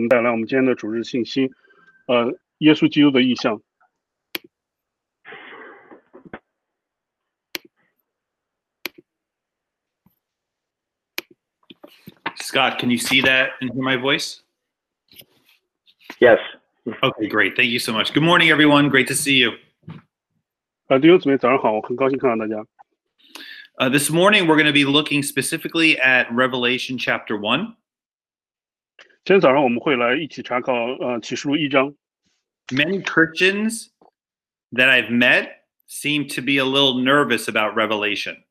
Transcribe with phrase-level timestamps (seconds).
[0.00, 1.51] 们带来我们今天的主日信息，
[2.07, 3.61] 呃，耶稣基督的意象。
[12.37, 14.39] Scott, can you see that and hear my voice?
[16.19, 16.39] Yes.
[16.85, 17.55] Okay, great.
[17.55, 18.13] Thank you so much.
[18.13, 18.89] Good morning, everyone.
[18.89, 19.51] Great to see you.
[20.87, 22.65] 呃，弟兄姊妹，早上好，我很高兴看到大家。
[23.77, 27.75] Uh, this morning, we're going to be looking specifically at Revelation chapter 1.
[29.24, 31.94] 今天早上我们会来一起查考呃启示录一章。
[32.68, 33.88] Many Christians
[34.72, 35.48] that I've met
[35.88, 38.42] seem to be a little nervous about Revelation.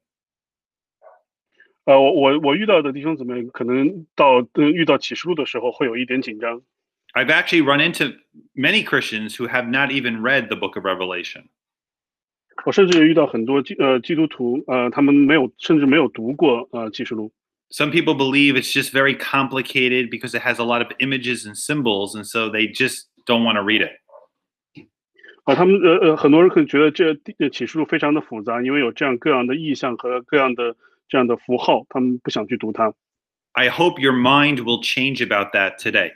[1.85, 6.61] 呃，我我我遇到的弟兄姊妹可能到呃遇到启示录的时候会有一点紧张。
[7.13, 8.17] I've actually run into
[8.53, 11.45] many Christians who have not even read the book of Revelation.
[12.65, 17.31] 我甚至也遇到很多基呃基督徒呃他们没有甚至没有读过呃启示录。
[17.71, 21.57] Some people believe it's just very complicated because it has a lot of images and
[21.57, 23.99] symbols, and so they just don't want to read it.
[25.45, 30.75] 啊，他们呃呃，很多人可能觉得这呃启示录非常的复杂，因为有这样各样的意象和各样的
[31.07, 32.93] 这样的符号，他们不想去读它。
[33.51, 36.13] I hope your mind will change about that today.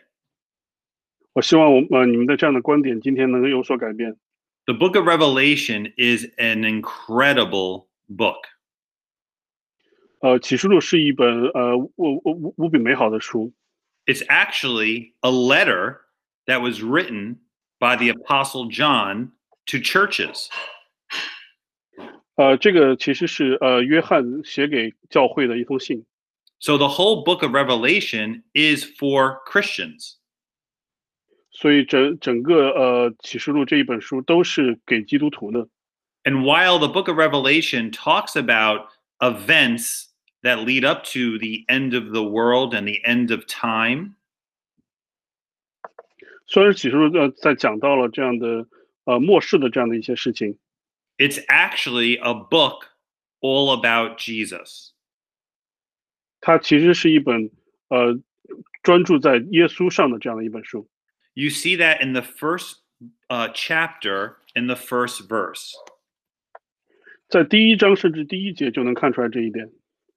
[1.33, 4.17] 我希望我呃你们的这样的观点今天能够有所改变。
[4.66, 8.45] The book of Revelation is an incredible book.
[10.23, 13.53] 呃，启示录是一本呃无无无无比美好的书，
[14.05, 16.02] It's actually a letter
[16.45, 17.38] that was written
[17.80, 19.31] by the Apostle John
[19.67, 20.47] to churches.
[22.36, 26.05] 呃，这个其实是呃约翰写给教会的一封信。
[26.59, 30.16] So the whole book of Revelation is for Christians.
[31.52, 35.67] 所以整整个呃启示录这一本书都是给基督徒的。
[36.23, 38.88] And while the book of Revelation talks about
[39.19, 40.08] events
[40.44, 44.16] that lead up to the end of the world and the end of time,
[46.47, 48.67] 虽然启示录呃在讲到了这样的
[49.03, 50.58] 呃末世的这样的一些事情，
[51.17, 52.86] it's actually a book
[53.39, 54.92] all about Jesus.
[56.42, 57.52] 它其实是一本
[57.89, 58.20] 呃
[58.82, 60.89] 专注在耶稣上的这样的一本书。
[61.33, 62.77] You see that in the first
[63.30, 65.73] uh, chapter, in the first verse.
[67.27, 69.70] 在第一章甚至第一节就能看出来这一点。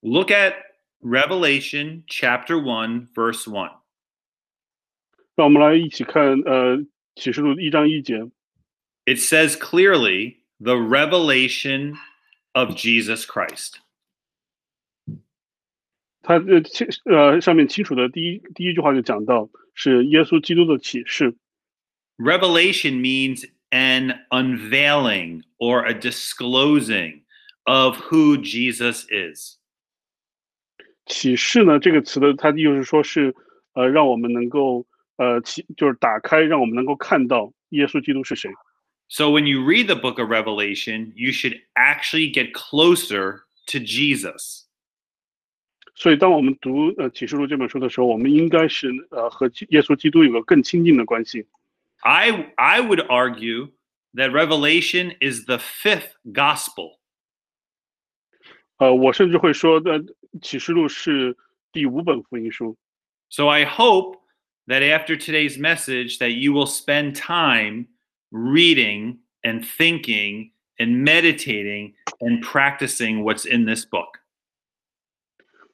[0.03, 0.55] Look at
[1.01, 3.71] Revelation chapter 1, verse 1.
[5.35, 6.85] 让我们来一起看呃
[7.15, 8.31] 启示录一章一节，
[9.07, 11.95] It says clearly the revelation
[12.53, 13.77] of Jesus Christ.
[16.23, 21.37] 它呃清呃上面清楚的第一第一句话就讲到是耶稣基督的启示。
[22.19, 27.23] Revelation means an unveiling or a disclosing
[27.65, 29.57] of who Jesus is.
[31.07, 33.35] 启示呢这个词的它就是说是
[33.75, 38.51] 呃让我们能够呃启就是打开，让我们能够看到耶稣基督是谁。
[39.09, 44.67] So when you read the book of Revelation, you should actually get closer to Jesus.
[45.95, 51.47] 所以当我们读呃启示录这本书的时候，我们应该是呃和基耶稣基督有个更亲近的关系。
[52.01, 53.73] I I would argue
[54.15, 56.99] that Revelation is the fifth gospel.
[58.79, 60.03] 呃，我甚至会说的
[60.41, 61.37] 启示录是
[61.73, 62.77] 第五本福音书。
[63.29, 64.19] So I hope
[64.67, 67.87] that after today's message that you will spend time
[68.31, 74.21] reading and thinking and meditating and practicing what's in this book.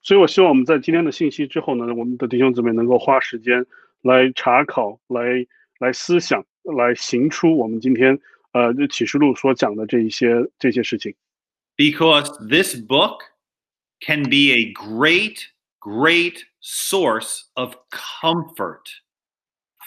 [0.02, 3.66] 所以我希望我们在今天的信息之后呢，我们的弟兄姊妹能够花时间
[4.02, 5.46] 来查考、来
[5.78, 8.18] 来思想、来行出我们今天
[8.52, 11.14] 呃这启示录所讲的这一些这些事情。
[11.76, 13.20] because this book
[14.02, 15.48] can be a great,
[15.80, 18.82] great source of comfort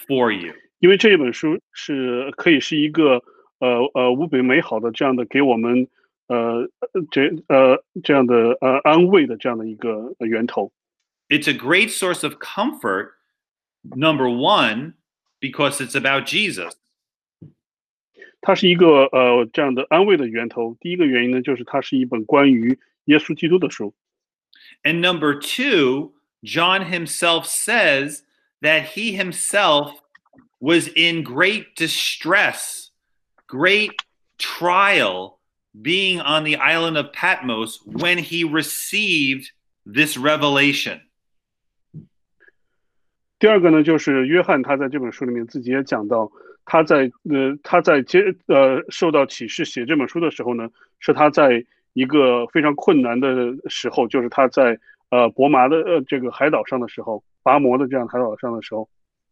[0.07, 0.53] for you.
[0.79, 3.23] 因为这一本书是可以是一个
[3.59, 5.87] 呃呃无比美好的这样的给我们
[6.27, 6.67] 呃
[7.11, 10.71] 这呃这样的呃安慰的这样的一个呃源头。
[11.29, 13.11] It's a great source of comfort,
[13.83, 14.95] number one,
[15.39, 16.73] because it's about Jesus.
[18.41, 20.75] 它是一个呃这样的安慰的源头。
[20.79, 23.93] 第一个原因呢，就是它是一本关于耶稣基督的书。
[24.83, 26.13] And number two,
[26.43, 28.23] John himself says
[28.61, 30.01] that he himself
[30.59, 32.91] was in great distress,
[33.47, 33.91] great
[34.37, 35.39] trial,
[35.73, 39.51] being on the island of Patmos when he received
[39.85, 40.99] this revelation.
[43.39, 46.31] 第二个呢，就是约翰他在这本书里面自己也讲到，
[46.65, 50.69] 他在呃他在接呃受到启示写这本书的时候呢，
[50.99, 51.65] 是他在
[51.95, 53.27] 一个非常困难的
[53.67, 54.79] 时候，就是他在
[55.09, 58.89] 呃伯麻的呃这个海岛上的时候，拔摩的这样海岛上的时候，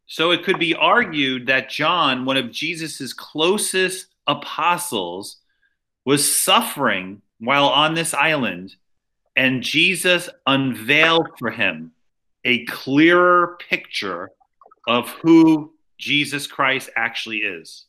[0.08, 5.38] So it could be argued that John, one of Jesus' closest apostles,
[6.04, 8.76] was suffering while on this island,
[9.36, 11.92] and Jesus unveiled for him
[12.44, 14.32] a clearer picture
[14.88, 17.86] of who Jesus Christ actually is.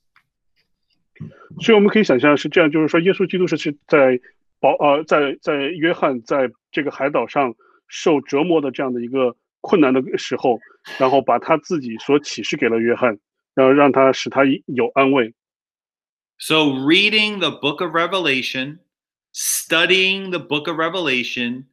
[1.60, 4.20] 所以我们可以想象是这样，就是说，耶稣基督是是在
[4.59, 7.55] 保呃在在约翰在这个海岛上
[7.87, 10.59] 受折磨的这样的一个困难的时候，
[10.99, 13.19] 然后把他自己所启示给了约翰，
[13.53, 15.33] 然后让他使他有安慰。
[16.37, 18.79] So, reading the book of Revelation,
[19.33, 21.65] studying the book of Revelation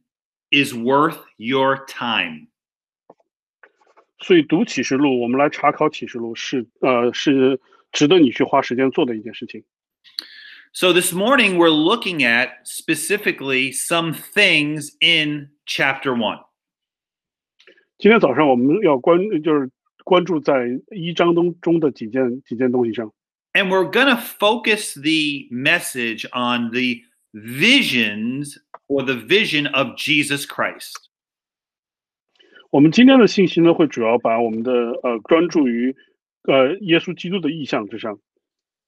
[0.49, 2.47] is worth your time.
[4.19, 7.59] 所以读启示录，我们来查考启示录是呃是
[7.91, 9.65] 值得你去花时间做的一件事情。
[10.72, 16.40] So, this morning we're looking at specifically some things in chapter one.
[17.98, 19.70] 今天早上我们要关就是
[20.04, 23.12] 关注在一章中中的几件几件东西上。
[23.54, 27.02] And we're going to focus the message on the
[27.32, 30.94] visions or the vision of Jesus Christ.
[32.70, 34.72] 我们今天的信息呢，会主要把我们的
[35.02, 35.96] 呃专注于
[36.42, 38.20] 呃耶稣基督的意象之上。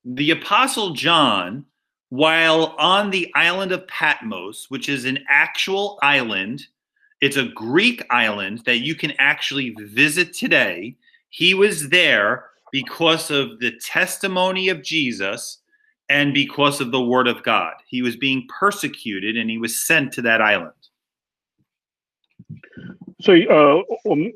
[0.03, 1.65] The Apostle John,
[2.11, 6.67] while on the island of Patmos, which is an actual island,
[7.21, 10.97] it's a Greek island that you can actually visit today.
[11.29, 15.59] He was there because of the testimony of Jesus
[16.09, 17.75] and because of the word of God.
[17.87, 20.75] He was being persecuted and he was sent to that island.
[23.21, 24.33] 所以呃，我们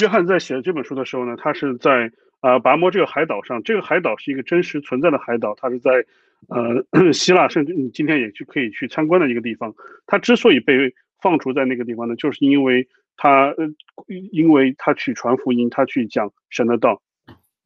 [0.00, 2.10] 约翰在写这本书的时候呢，他是在
[2.40, 6.04] 呃拔摩这个海岛上，这个海岛是一个真实存在的海岛，它是在
[6.47, 9.73] 呃 希腊，甚至你今天也去可以去参观的一个地方。
[10.05, 13.67] 他之所以被放逐在那个地方呢，就是因为他呃
[14.31, 17.01] 因为他去传福音，他去讲神的道。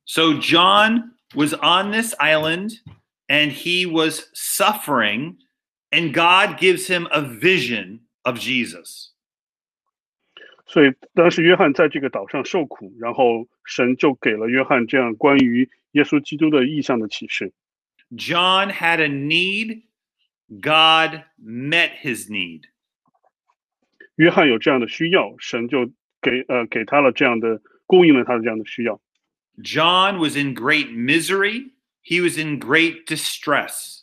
[0.06, 2.80] So John was on this island
[3.28, 5.36] and he was suffering,
[5.92, 9.10] and God gives him a vision of Jesus.
[10.66, 17.51] 所以当时约翰在这个岛上受苦，然后神就给了约翰这样关于耶稣基督的意象的启示。
[18.14, 19.82] John had a need,
[20.48, 22.62] God met his need.
[24.14, 25.87] 约翰有这样的需要，神就
[26.22, 29.00] 给呃给他了这样的供应了他的这样的需要。
[29.62, 31.72] John was in great misery,
[32.02, 34.02] he was in great distress.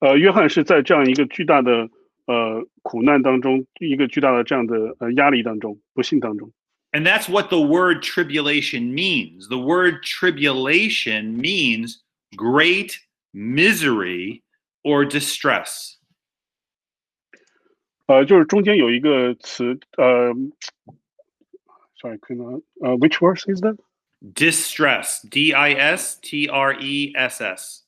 [0.00, 1.88] 呃，约翰是在这样一个巨大的
[2.26, 6.52] 呃苦难当中，一个巨大的这样的呃压力当中，不幸当中。
[6.92, 9.48] And that's what the word tribulation means.
[9.48, 12.02] The word tribulation means
[12.36, 12.98] great
[13.32, 14.42] misery
[14.84, 15.96] or distress.
[18.06, 20.34] 呃，就是中间有一个词，呃，
[21.98, 23.78] sorry，可能呃，which verse is that？
[24.20, 27.82] Distress, D I S T R E S S.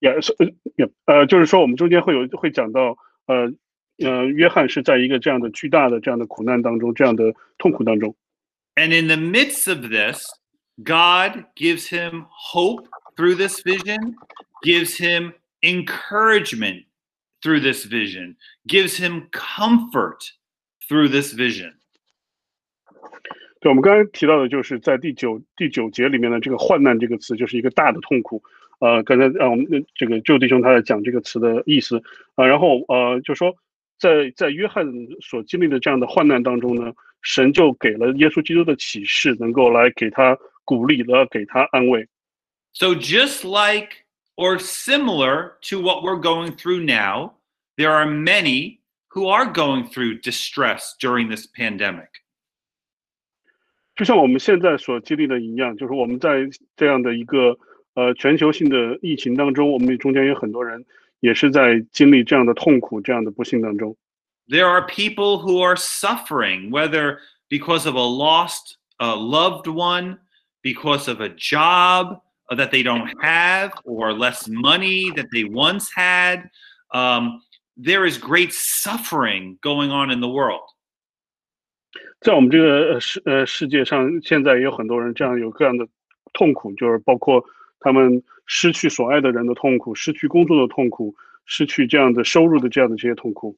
[0.00, 0.46] 也是呃
[0.76, 2.96] 也呃，就是说我们中间会有会讲到
[3.26, 3.52] 呃
[3.98, 8.16] 呃，约翰是在一个这样的巨大的这样的苦难当中，这样的痛苦当中。
[8.74, 10.26] And in the midst of this,
[10.76, 14.16] God gives him hope through this vision,
[14.64, 16.86] gives him encouragement
[17.40, 18.36] through this vision,
[18.66, 20.32] gives him comfort
[20.88, 21.74] through this vision.
[23.60, 28.42] 对，我们刚才提到的就是在第九第九节里面的这个患难这个词，就是一个大的痛苦。
[28.80, 31.98] 呃，刚才呃我们的这个旧弟兄他在讲这个词的意思
[32.34, 33.56] 啊、呃，然后呃就说
[33.99, 34.85] 在在约翰
[35.21, 42.07] 所经历的这样的患难当中呢，神就给了耶稣基督的启示，能够来给他鼓励，来给他安慰。
[42.71, 47.33] So, just like or similar to what we're going through now,
[47.75, 48.79] there are many
[49.09, 52.07] who are going through distress during this pandemic.
[53.95, 57.57] 就像我们现在所经历的一样，就是我们在这样的一个
[57.95, 60.85] 呃全球性的疫情当中，我们中间有很多人
[61.20, 63.96] 也是在经历这样的痛苦、这样的不幸当中。
[64.46, 70.18] There are people who are suffering, whether because of a lost uh, loved one,
[70.62, 75.88] because of a job uh, that they don't have, or less money that they once
[75.94, 76.50] had.
[76.90, 77.40] Um,
[77.76, 80.68] there is great suffering going on in the world.
[82.20, 85.86] 在我们这个呃世呃世界上，现在也有很多人这样有各样的
[86.32, 87.44] 痛苦，就是包括
[87.80, 91.15] 他们 失去所爱的人的痛苦，失去工作的痛苦，
[91.45, 93.55] 失去这样的收入的这样的这些痛苦。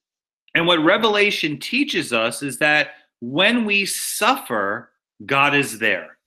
[0.54, 2.88] And what Revelation teaches us is that
[3.22, 4.90] when we suffer,
[5.26, 6.18] God is there.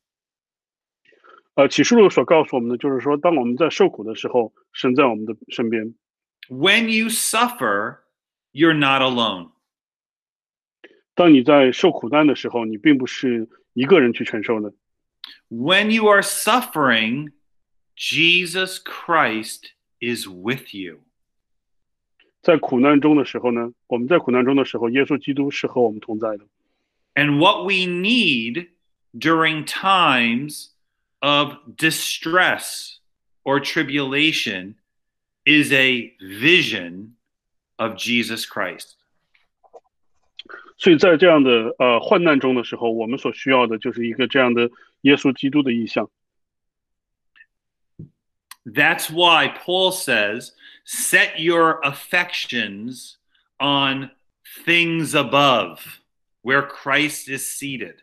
[1.57, 5.95] 呃，启示录所告诉我们的就是说，当我们在受苦的时候，神在我们的身边。
[6.49, 7.99] When you suffer,
[8.51, 9.51] you're not alone.
[11.15, 14.73] 当你在受苦难的时候，你并不是一个人去承受的。
[15.51, 17.34] When you are suffering,
[17.96, 21.00] Jesus Christ is with you.
[22.42, 26.46] 在苦难中的时候呢，我们在苦难中的时候，耶稣基督是和我们同在的。
[27.16, 28.70] And what we need
[29.14, 30.70] during times
[31.20, 33.00] of distress
[33.44, 34.76] or tribulation
[35.44, 37.16] is a vision
[37.76, 38.94] of Jesus Christ.
[40.78, 46.10] 所以在这样的呃患难中的时候，我们所需要的就是一个这样的耶稣基督的意象。
[48.66, 50.54] That's why Paul says,
[50.86, 53.18] set your affections
[53.60, 54.12] on
[54.66, 56.02] things above,
[56.42, 57.96] where Christ is seated.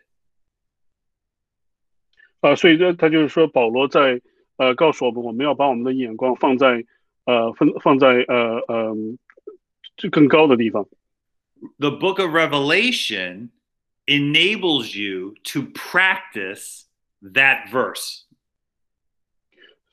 [2.41, 4.21] 啊、所以呢，他就是说，保罗在
[4.57, 6.85] 呃告诉我们，我们要把我们的眼光放在
[7.25, 8.95] 呃放放在呃呃
[9.95, 10.87] 这更高的地方。
[11.79, 13.49] The book of Revelation
[14.05, 16.85] enables you to practice
[17.21, 18.25] that verse.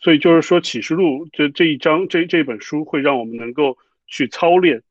[0.01, 4.83] 所以就是说，启示录这这一章这这本书会让我们能够去操练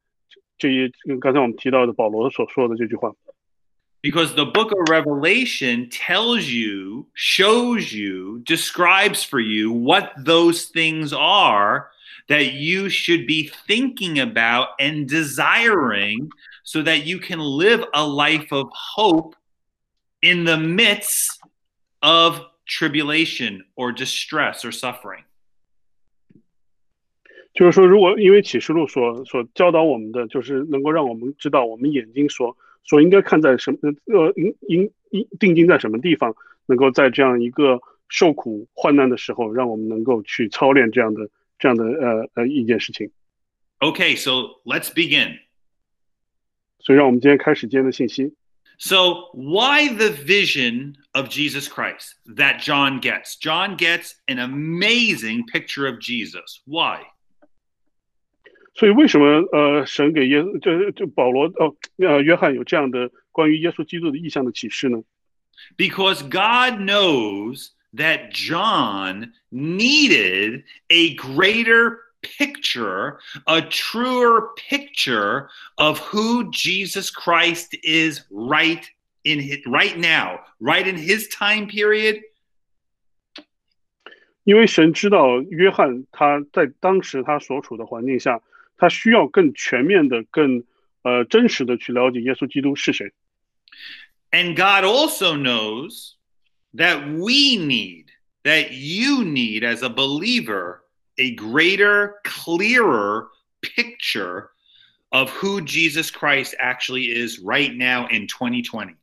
[0.57, 0.91] 这些
[1.21, 3.11] 刚才我们提到的保罗所说的这句话。
[4.01, 11.13] Because the book of Revelation tells you, shows you, describes for you what those things
[11.13, 11.87] are
[12.27, 16.29] that you should be thinking about and desiring
[16.65, 19.35] so that you can live a life of hope
[20.21, 21.39] in the midst
[22.01, 25.23] of tribulation or distress or suffering.
[27.53, 37.79] 就是说，如果因为启示录所所教导我们的，就是能够让我们知道我们眼睛所所应该看在什么呃应应应定睛在什么地方，能够在这样一个
[38.09, 41.29] 受苦患难的时候，让我们能够去操练这样的
[41.59, 43.11] 这样的呃呃一件事情。
[43.79, 45.39] Okay, so let's begin.
[46.79, 48.33] 所以，让我们今天开始今天的信息。
[48.79, 53.35] So, why the vision of Jesus Christ that John gets?
[53.37, 56.61] John gets an amazing picture of Jesus.
[56.65, 57.01] Why?
[58.75, 65.03] 所以，为什么呃神给耶这这保罗哦呃约翰有这样的关于耶稣基督的意象的启示呢？
[65.77, 77.11] Because God knows that John needed a greater picture, a truer picture of who Jesus
[77.11, 78.83] Christ is right
[79.27, 82.21] in his, right now, right in his time period,
[84.43, 88.41] 因为神知道约翰他在当时他所处的环境下，
[88.77, 90.63] 他需要更全面的、更
[91.03, 93.13] 呃真实的去了解耶稣基督是谁。
[94.31, 96.15] And God also knows
[96.75, 98.07] that we need,
[98.43, 100.81] that you need as a believer,
[101.17, 103.29] a greater, clearer
[103.61, 104.49] picture
[105.11, 108.95] of who Jesus Christ actually is right now in 2020.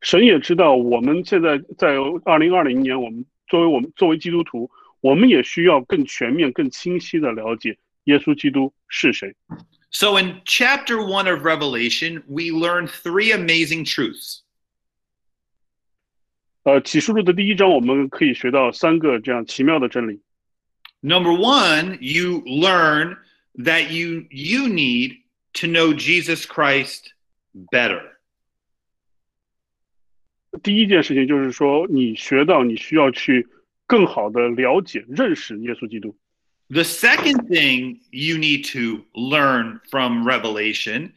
[0.00, 4.70] 神也知道我们现在在二零二零年，我们作为我们作为基督徒，
[5.00, 9.34] 我们也需要更全面、更清晰的了解耶稣基督是谁。
[9.90, 14.40] So in chapter one of Revelation, we learn three amazing truths.
[16.64, 20.20] 呃，启示录的第一章，我们可以学到三个这样奇妙的真理。
[21.00, 23.16] Number one, you learn
[23.54, 25.18] that you you need
[25.54, 27.12] to know Jesus Christ
[27.70, 28.09] better.
[30.62, 33.46] 第一件事情就是说，你学到你需要去
[33.86, 36.16] 更好的了解、认识耶稣基督。
[36.68, 41.12] The second thing you need to learn from Revelation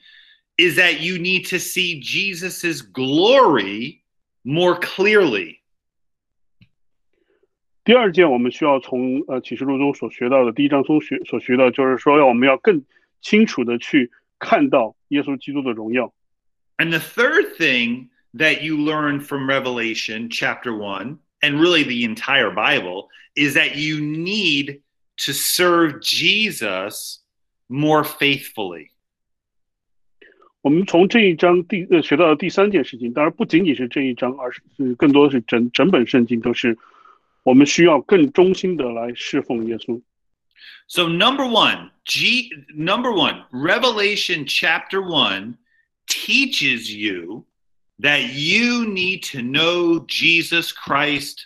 [0.57, 4.01] is that you need to see Jesus' glory
[4.43, 5.57] more clearly.
[7.83, 12.83] 第二件我们需要从呃启示录中所学到的第一章中学所学到，就是说要我们要更
[13.21, 16.13] 清楚的去看到耶稣基督的荣耀。
[16.77, 22.51] And the third thing that you learn from Revelation chapter 1 and really the entire
[22.51, 24.81] Bible is that you need
[25.25, 27.19] to serve Jesus
[27.67, 28.91] more faithfully.
[30.61, 36.77] 我们从这一章第呃学到的第三件事情，当然不仅仅是这一章，而是是更多的是整整本圣经都是
[37.43, 40.01] 我们需要更忠心的来侍奉耶稣。
[40.87, 45.55] So number 1, G number 1, Revelation chapter 1
[46.07, 47.45] teaches you
[47.99, 51.45] that you need to know Jesus Christ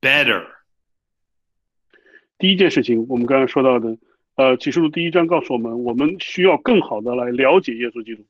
[0.00, 0.46] better.
[2.38, 3.96] 第一件事情，我们刚才说到的，
[4.34, 8.24] 呃，启示录第一章告诉我们，我们需要更好的来了解耶稣基督。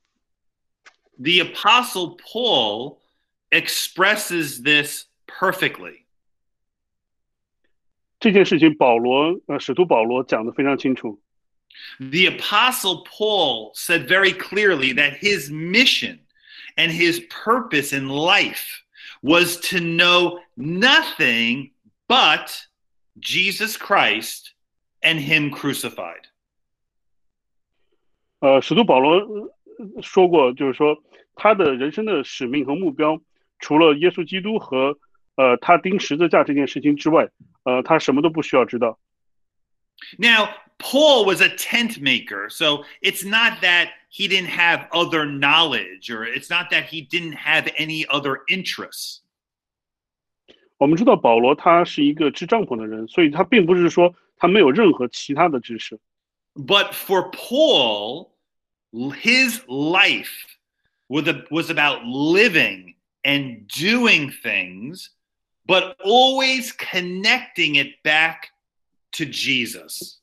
[1.18, 2.98] The apostle Paul
[3.50, 6.02] expresses this perfectly.
[8.20, 11.20] 这件事情，保罗呃，使徒保罗讲的非常清楚。
[11.98, 16.18] The Apostle Paul said very clearly that his mission
[16.76, 18.82] and his purpose in life
[19.22, 21.70] was to know nothing
[22.08, 22.66] but
[23.18, 24.54] Jesus Christ
[25.02, 26.26] and Him crucified.
[28.40, 31.02] 呃，使徒保罗呃说过，就是说
[31.34, 33.20] 他的人生的使命和目标，
[33.60, 34.98] 除了耶稣基督和
[35.36, 37.28] 呃他钉十字架这件事情之外，
[37.64, 38.98] 呃，他什么都不需要知道。
[40.18, 46.10] Now, Paul was a tent maker, so it's not that he didn't have other knowledge
[46.10, 49.20] or it's not that he didn't have any other interests.
[50.78, 55.98] 我们知道保罗他是一个支帐篷的人，所以他并不是说他没有任何其他的知识。
[56.54, 58.32] But for Paul,
[58.92, 60.58] his life
[61.08, 65.08] was, a- was about living and doing things,
[65.64, 68.50] but always connecting it back
[69.12, 70.18] to Jesus.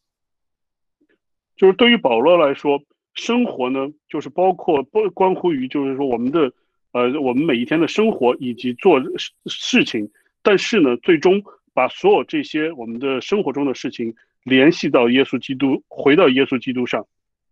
[1.56, 2.84] 就是对于保罗来说，
[3.16, 6.52] 生活呢，就是包括不关乎于，就是说我们的
[6.92, 10.10] 呃，我们每一天的生活以及做事事情，
[10.42, 11.44] 但是呢，最终
[11.74, 17.06] 把所有这些我们的生活中的事情联系到耶稣基督，回到耶稣基督上。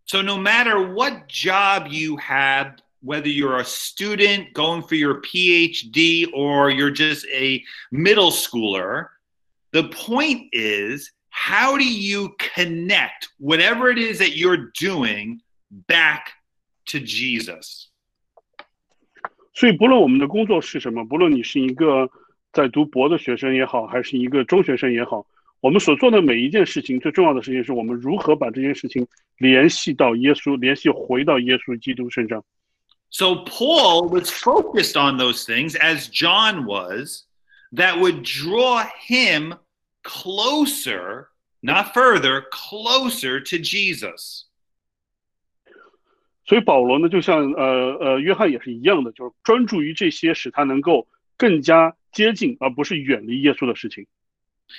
[0.06, 6.26] So, no matter what job you have, whether you're a student going for your PhD
[6.32, 9.08] or you're just a middle schooler,
[9.72, 15.40] the point is how do you connect whatever it is that you're doing
[15.86, 16.32] back
[16.86, 17.86] to Jesus?
[19.54, 22.08] 所以，不论我们的工作是什么，不论你是一个
[22.52, 25.26] 在读博的学生也好，还是一个中学生也好，
[25.60, 29.06] 我们所做的每一件事情，最重要的事情是我们如何把这件事情
[29.38, 32.44] 联系到耶稣，联系回到耶稣基督身上。
[33.10, 37.24] So, Paul was focused on those things, as John was,
[37.72, 39.54] that would draw him
[40.04, 41.28] closer,
[41.62, 44.44] not further, closer to Jesus.
[46.44, 54.06] 所以保罗呢，就像呃呃约翰也是一样的，就是专注于这些，使他能够更加接近，而不是远离耶稣的事情。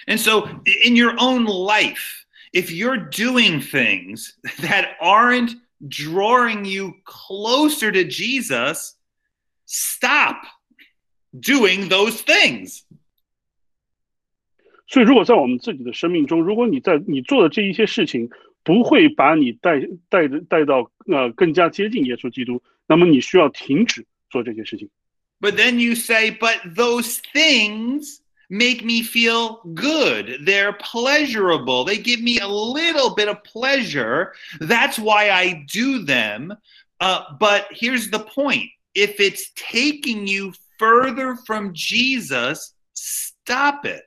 [0.08, 0.48] And so,
[0.86, 8.96] in your own life, if you're doing things that aren't drawing you closer to Jesus,
[9.66, 10.44] stop
[11.32, 12.82] doing those things.
[14.88, 18.30] 所以，如果在我们自己的生命中，如果你在你做的这一些事情
[18.64, 24.90] 不会把你带带着带到呃更加接近耶稣基督，那么你需要停止做这些事情。
[25.40, 28.20] But then you say, but those things
[28.50, 30.46] make me feel good.
[30.46, 31.86] They're pleasurable.
[31.86, 34.34] They give me a little bit of pleasure.
[34.60, 36.58] That's why I do them.
[37.00, 44.04] Uh, but here's the point if it's taking you further from Jesus, stop it.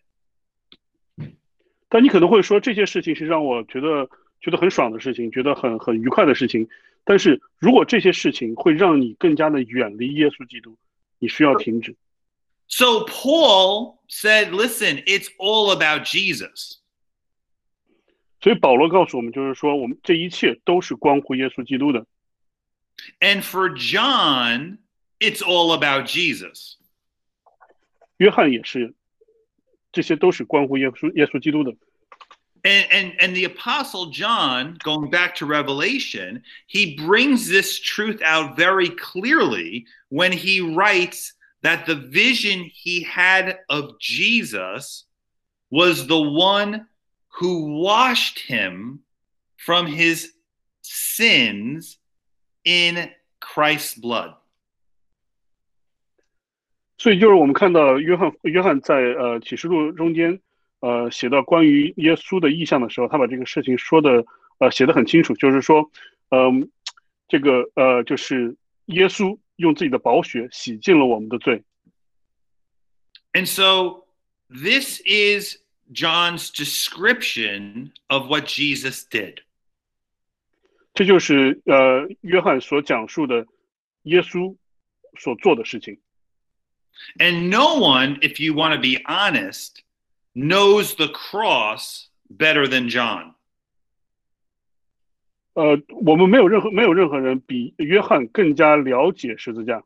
[1.88, 4.08] 但你可能会说这些事情是让我觉得
[4.46, 6.68] 觉得很爽的事情，觉得很很愉快的事情。
[7.04, 10.76] 但是如果这些事情会让你更加的远离耶稣基督，
[11.18, 11.96] 你需要停止。
[12.68, 16.78] So Paul said, listen, it's all about Jesus.
[18.40, 22.06] 所以保罗告诉我们，就是说我们这一切都是关乎耶稣基督的。
[23.20, 24.78] And for John,
[25.18, 26.74] it's all about Jesus.
[28.16, 28.94] 约翰也是，
[29.92, 31.74] 这些都是关乎耶稣耶稣基督的。
[32.66, 38.56] And, and and the apostle John, going back to Revelation, he brings this truth out
[38.56, 45.04] very clearly when he writes that the vision he had of Jesus
[45.70, 46.86] was the one
[47.28, 49.00] who washed him
[49.56, 50.32] from his
[50.82, 51.98] sins
[52.64, 53.10] in
[53.40, 54.34] Christ's blood.
[56.98, 60.40] 所以就是我们看到约翰约翰在呃启示录中间
[60.79, 64.25] 呃写到关于耶稣的意象的时候，他把这个事情说的
[64.59, 65.89] 呃写的很清楚，就是说，
[66.29, 66.69] 嗯、
[67.27, 71.63] 这个呃就是耶稣用自己的宝血洗净了我们的罪。
[73.33, 74.05] And so
[74.49, 75.57] this is
[75.91, 79.39] John's description of what Jesus did.
[80.93, 83.45] 这就是呃约翰所讲述的
[84.03, 84.55] 耶稣
[85.19, 85.99] 所做的事情。
[87.19, 89.83] And no one, if you want to be honest,
[90.36, 93.34] knows the cross better than John.
[95.54, 99.84] 呃，我们没有任何没有任何人比约翰更加了解十字架。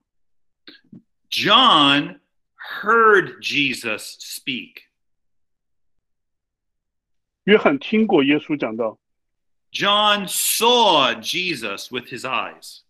[1.28, 2.20] John
[2.54, 4.82] heard Jesus speak.
[7.44, 8.98] 约翰听过耶稣讲道，
[9.72, 12.82] John saw Jesus with his eyes.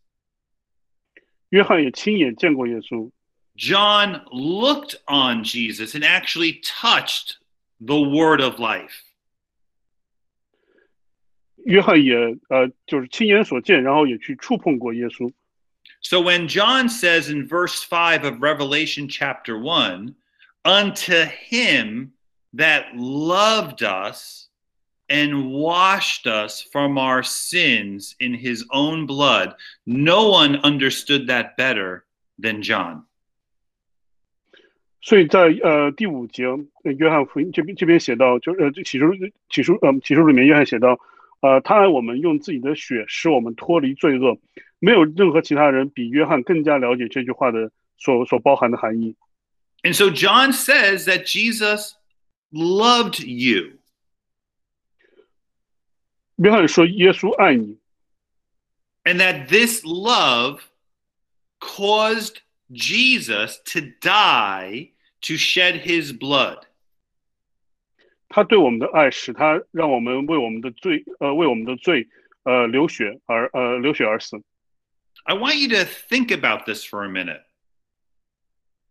[1.48, 3.10] 约翰也亲眼见过耶稣。
[3.56, 7.36] John looked on Jesus and actually touched
[7.80, 9.02] the word of life.
[11.64, 12.14] 约翰也
[12.48, 15.32] 呃就是亲眼所见，然后也去触碰过耶稣。
[16.00, 20.14] So when John says in verse 5 of Revelation chapter 1,
[20.64, 22.12] unto him
[22.54, 24.48] that loved us
[25.08, 32.04] and washed us from our sins in his own blood, no one understood that better
[32.38, 33.04] than John.
[35.00, 36.46] 所以在呃第五节，
[36.84, 39.14] 呃约翰福音这边这边写到，就呃这启示录
[39.50, 40.98] 启示呃启示录里面约翰写到，
[41.40, 44.38] 呃他爱我们用自己的血使我们脱离罪恶，
[44.78, 49.14] 没有任何其他人比约翰更加了解这句话的所所包含的含义。
[49.82, 51.92] And so John says that Jesus
[52.50, 53.78] loved you.
[56.36, 57.78] 约翰说耶稣爱你，
[59.04, 60.60] and that this love
[61.60, 62.38] caused
[62.70, 64.89] Jesus to die
[65.22, 66.58] to shed his blood.
[68.28, 72.08] 他对我们的爱使他让我们为我们的罪呃为我们的罪
[72.42, 74.42] 呃流血而呃流血而死。
[75.24, 77.42] I want you to think about this for a minute.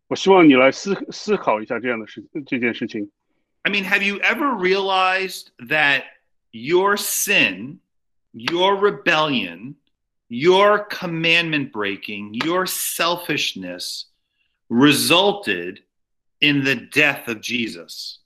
[0.08, 3.12] 我希望你来思思考一下这样的事这件事情。
[3.64, 6.04] I mean, have you ever realized that
[6.52, 7.80] your sin,
[8.32, 9.76] your rebellion,
[10.28, 14.06] your commandment breaking, your selfishness
[14.70, 15.80] resulted
[16.40, 18.18] in the death of Jesus?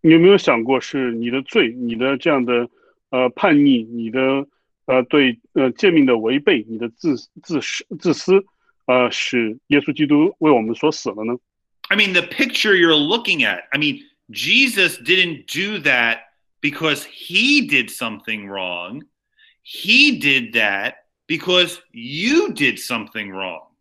[0.00, 2.68] 你有没有想过，是你的罪，你的这样的
[3.10, 4.46] 呃叛逆，你的
[4.86, 8.44] 呃对呃诫命的违背，你的自自私自私，
[8.86, 11.36] 呃，使耶稣基督为我们所死了呢？
[11.88, 16.20] I mean, the picture you're looking at, I mean, Jesus didn't do that
[16.60, 19.04] because he did something wrong.
[19.62, 20.94] He did that
[21.26, 23.71] because you did something wrong.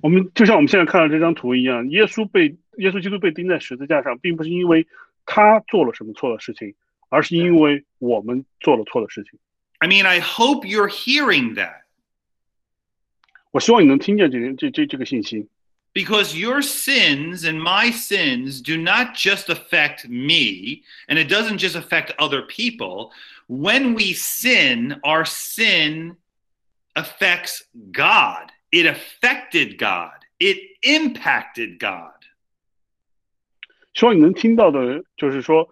[0.00, 4.86] 我们就像我们现在看到这张图一样，耶稣被耶稣基督被钉在十字架上，并不是因为
[5.26, 6.74] 他做了什么错的事情，
[7.08, 9.38] 而是因为我们做了错的事情。
[9.78, 11.82] I mean, I hope you're hearing that
[13.50, 15.48] 我希望你能听见这这这这个信息，
[15.92, 21.74] because your sins and my sins do not just affect me, and it doesn't just
[21.74, 23.10] affect other people.
[23.48, 26.16] When we sin, our sin
[26.94, 28.50] affects God.
[28.70, 30.12] It affected God.
[30.38, 32.12] It impacted God.
[33.94, 35.68] 希望你能听到的就是说，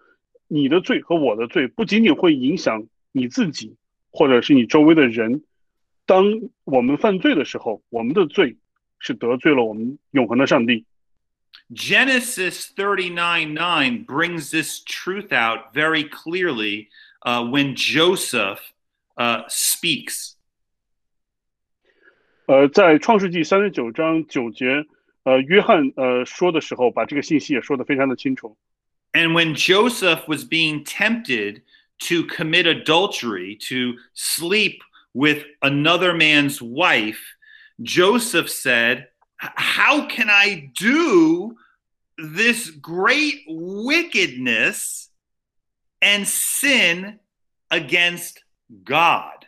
[0.47, 3.75] 你的罪和我的罪不仅仅会影响你自己，
[4.11, 5.43] 或者是你周围的人。
[6.07, 6.23] 当
[6.63, 8.57] 我们犯罪的时候，我们的罪
[8.99, 10.85] 是得罪了我们永恒的上帝。
[11.73, 16.89] Genesis 39 9 brings this truth out very clearly
[17.21, 18.59] uh, when Joseph
[19.17, 20.35] uh, speaks.
[22.49, 24.85] 呃，在创世纪三十九章九节，
[25.23, 28.57] 呃，约翰呃说的时候，把这个信息也说得非常的清楚。
[29.13, 31.61] And when Joseph was being tempted
[32.07, 34.81] to commit adultery, to sleep
[35.13, 37.21] with another man's wife,
[37.81, 39.07] Joseph said,
[39.37, 41.57] How can I do
[42.17, 45.09] this great wickedness
[46.01, 47.19] and sin
[47.69, 48.43] against
[48.83, 49.38] God?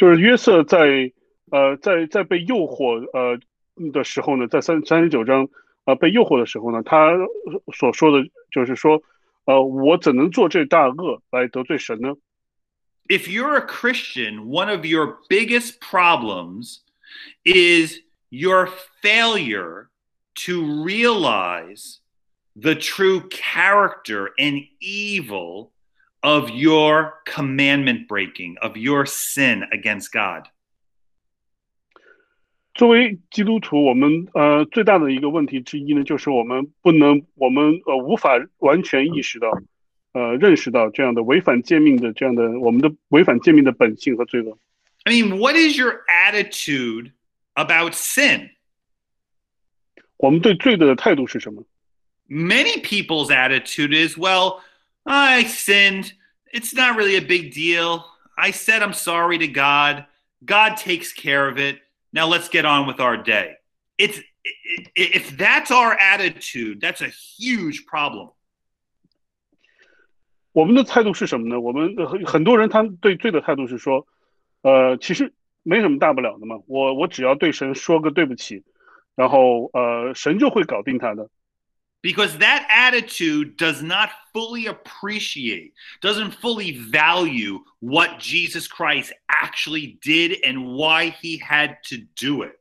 [0.00, 1.12] 就是约瑟在
[1.50, 3.38] 呃在在被诱惑呃
[3.92, 5.48] 的时候呢，在三三十九章
[5.84, 7.12] 呃被诱惑的时候呢，他
[7.74, 9.02] 所说的就是说，
[9.44, 12.14] 呃，我怎能做这大恶来得罪神呢？
[13.08, 16.80] If you're a Christian, one of your biggest problems
[17.44, 18.68] is your
[19.00, 19.88] failure
[20.46, 22.00] to realize
[22.56, 25.69] the true character and evil
[26.22, 30.48] of your commandment breaking, of your sin against God.
[32.74, 39.50] 作为基督徒，我们呃最大的一个问题之一呢，就是我们不能，我们呃无法完全意识到，
[40.12, 44.58] 呃认识到这样的违反诫命的这样的我们的违反诫命的本性和罪恶。
[45.04, 47.12] I mean, what is your attitude
[47.54, 48.50] about sin?
[50.18, 51.64] 我们对罪的态度是什么？
[52.28, 54.60] Many people's attitude is, well,
[55.04, 56.12] I sinned.
[56.52, 58.04] It's not really a big deal.
[58.36, 60.06] I said I'm sorry to God.
[60.44, 61.78] God takes care of it.
[62.12, 63.56] Now let's get on with our day.
[63.98, 68.32] It's i- i- if that's our attitude, that's a huge problem.
[70.52, 71.60] 我们的态度是什么呢？
[71.60, 74.06] 我们呃很很多人他们对罪的态度是说，
[74.62, 78.64] 呃，其实没什么大不了的嘛，我我只要对神说个对不起，
[79.14, 81.28] 然后呃，神就会搞定他的。
[82.02, 90.36] Because that attitude does not fully appreciate, doesn't fully value what Jesus Christ actually did
[90.44, 92.60] and why he had to do it.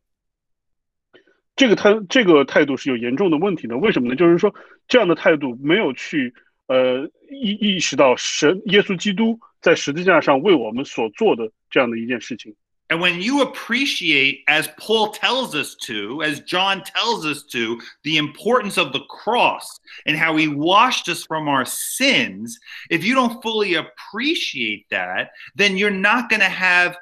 [1.56, 3.78] 这个态这个态度是有严重的问题的。
[3.78, 4.16] 为什么呢？
[4.16, 4.56] 就是说
[4.88, 6.34] 这样的态度没有去
[6.66, 12.56] 呃意意识到神耶稣基督在十字架上为我们所做的这样的一件事情。
[12.92, 18.18] And when you appreciate, as Paul tells us to, as John tells us to, the
[18.18, 22.60] importance of the cross and how he washed us from our sins,
[22.92, 26.96] if you don't fully appreciate that, then you're not going to have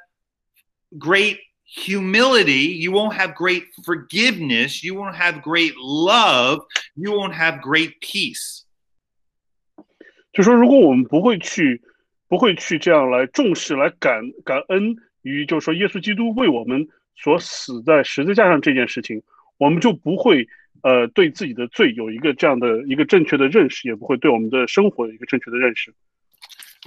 [0.97, 2.77] great humility.
[2.79, 4.85] You won't have great forgiveness.
[4.85, 6.61] You won't have great love.
[6.95, 8.61] You won't have great peace.
[10.31, 11.81] 就说如果我们不会去，
[12.29, 19.22] 不会去这样来重视、来感感恩 于，就是说耶稣基督为我们所死在十字架上这件事情，
[19.56, 20.48] 我们就不会
[20.82, 25.92] 呃对自己的罪有一个这样的一个正确的认识，也不会对我们的生活有一个正确的认识。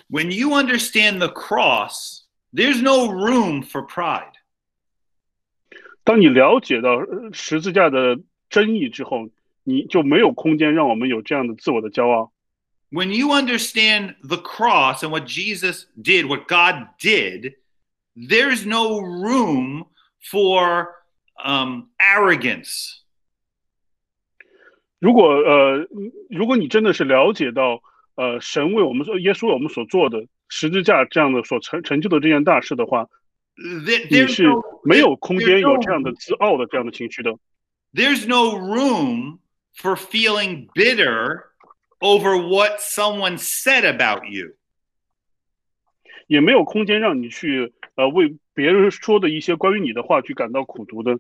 [0.10, 4.34] When you understand the cross, there's no room for pride.
[6.04, 9.30] 当你了解到呃十字架的真意之后，
[9.64, 12.32] 你就没有空间让我们有这样的自我的骄傲。
[12.92, 17.54] when you understand the cross and what Jesus did, what God did,
[18.15, 19.87] there's no room
[20.31, 20.89] for
[21.45, 23.03] um, arrogance.
[24.99, 25.87] 如果呃，
[26.31, 27.83] 如果你真的是了解到
[28.15, 33.07] 呃神为我们所耶稣为我们所做的十字架这样的所成成就的这件大事的话，
[33.57, 37.39] There- 你 there's 是 no, 没有空间 there's 有 no- 这样的自傲的这样的情绪的。
[37.93, 39.39] there's no room
[39.77, 41.45] for feeling bitter
[42.01, 44.55] over what someone said about you.
[46.27, 51.20] 也没有空间让你去 呃为别人说的一些关于你的话去感到苦读的。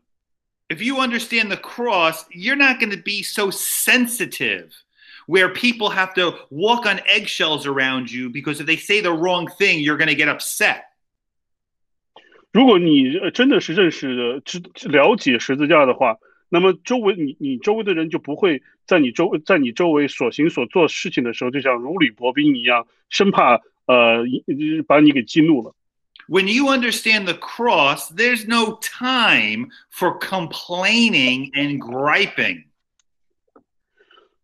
[0.67, 4.69] If you understand the cross, you're not going to be so sensitive
[5.27, 9.47] where people have to walk on eggshells around you because if they say the wrong
[9.47, 10.85] thing, you're going to get upset.
[12.51, 16.17] 如果你呃真的是认识知了解十字架的话，
[16.49, 24.23] 那么周围你你周围的人就不会在你周在你周围所行所做事情的时候，就像如履薄冰一样，生怕呃
[24.87, 25.75] 把你给激怒了。
[26.30, 32.64] When you understand the cross, there's no time for complaining and griping.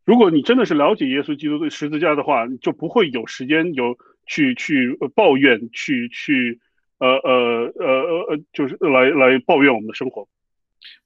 [0.05, 6.61] 如果你真的是了解耶稣基督的十字架的话，你就不会有时间有去去呃抱怨，去去
[6.99, 10.29] 呃呃呃呃呃，就是来来抱怨我们的生活。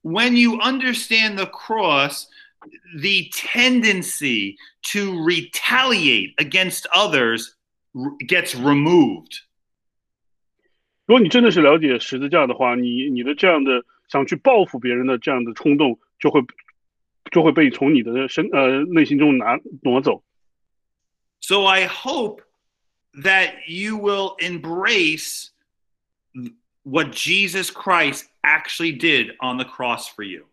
[0.02, 2.26] When you understand the cross,
[2.98, 4.56] the tendency
[4.92, 7.54] to retaliate against others
[7.94, 9.40] r- gets removed.
[11.11, 16.41] 如果你真的是了解十字架的话，你你的这样的想去报复别人的这样的冲动就会
[17.31, 20.23] 就会被从你的身呃内心中拿挪走。
[21.41, 22.39] So I hope
[23.13, 25.49] that you will embrace
[26.83, 30.45] what Jesus Christ actually did on the cross for you.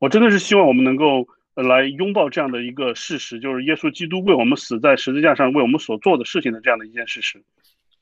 [0.00, 7.44] 我真的是希望我们能够呃来拥抱这样的一个事实，就是耶稣基督为我们死在十字架上为我们所做的事情的这样的一件事实。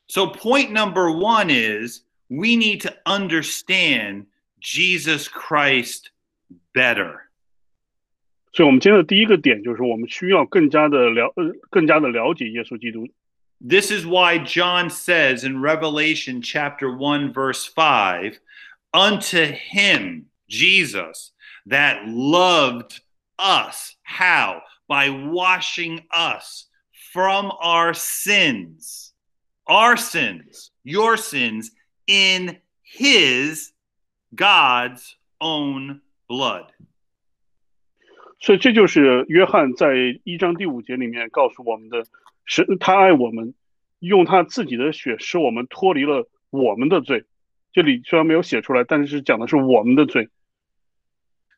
[0.08, 4.26] So, point number one is we need to understand
[4.60, 6.10] Jesus Christ
[6.74, 7.20] better.
[8.52, 13.08] 所以，我们今天的第一个点就是，我们需要更加的了呃更加的了解耶稣基督。
[13.60, 18.38] This is why John says in Revelation chapter 1, verse 5
[18.92, 21.32] Unto him, Jesus,
[21.66, 23.00] that loved
[23.38, 23.96] us.
[24.02, 24.62] How?
[24.86, 26.66] By washing us
[27.12, 29.07] from our sins.
[29.68, 31.70] Our sins, your sins,
[32.06, 33.72] in his,
[34.34, 36.66] God's own blood.
[38.40, 42.04] 所以，这就是约翰在一章第五节里面告诉我们的：
[42.44, 43.54] 神他爱我们，
[44.00, 47.24] 用他自己的血使我们脱离了我们的罪。
[47.72, 50.28] 这里虽然没有写出来，但是讲的是我们的罪。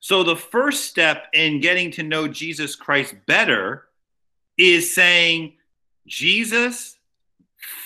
[0.01, 3.89] So, the first step in getting to know Jesus Christ better
[4.57, 5.55] is saying,
[6.07, 6.97] Jesus,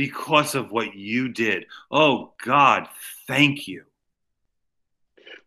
[0.00, 1.66] because of what you did.
[1.88, 2.88] Oh, God,
[3.26, 3.84] thank you.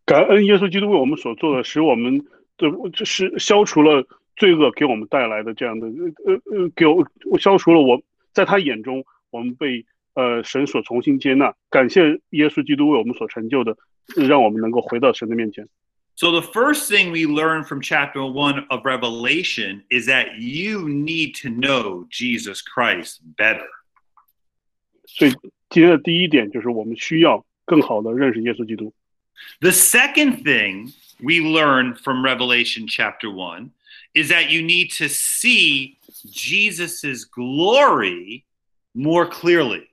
[0.05, 2.17] 感恩耶稣基督为我们所做的，使我们
[2.58, 5.88] 的这是消除了罪恶给我们带来的这样的
[6.25, 7.05] 呃呃，给我
[7.39, 8.01] 消除了我
[8.34, 11.53] 在他眼中我们被呃神所重新接纳。
[11.69, 13.77] 感谢耶稣基督为我们所成就的，
[14.27, 15.67] 让我们能够回到神的面前。
[16.15, 21.36] So the first thing we learn from chapter 1 of Revelation is that you need
[21.43, 23.69] to know Jesus Christ better.
[25.05, 25.32] 所以
[25.69, 28.93] 今天的第一点就是我们需要更好的认识耶稣基督。
[29.62, 33.71] The second thing we learn from Revelation chapter 1
[34.13, 38.43] is that you need to see Jesus's glory
[38.93, 39.88] more clearly.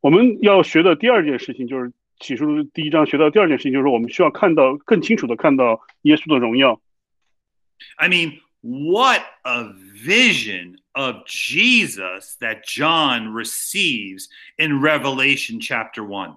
[0.00, 6.80] 我们要学的第二件事情就是启示录第一章学到第二件事情，就是我们需要看到更清楚的看到耶稣的荣耀。
[7.96, 9.64] I mean, what a
[10.04, 14.28] vision of Jesus that John receives
[14.58, 16.36] in Revelation chapter 1.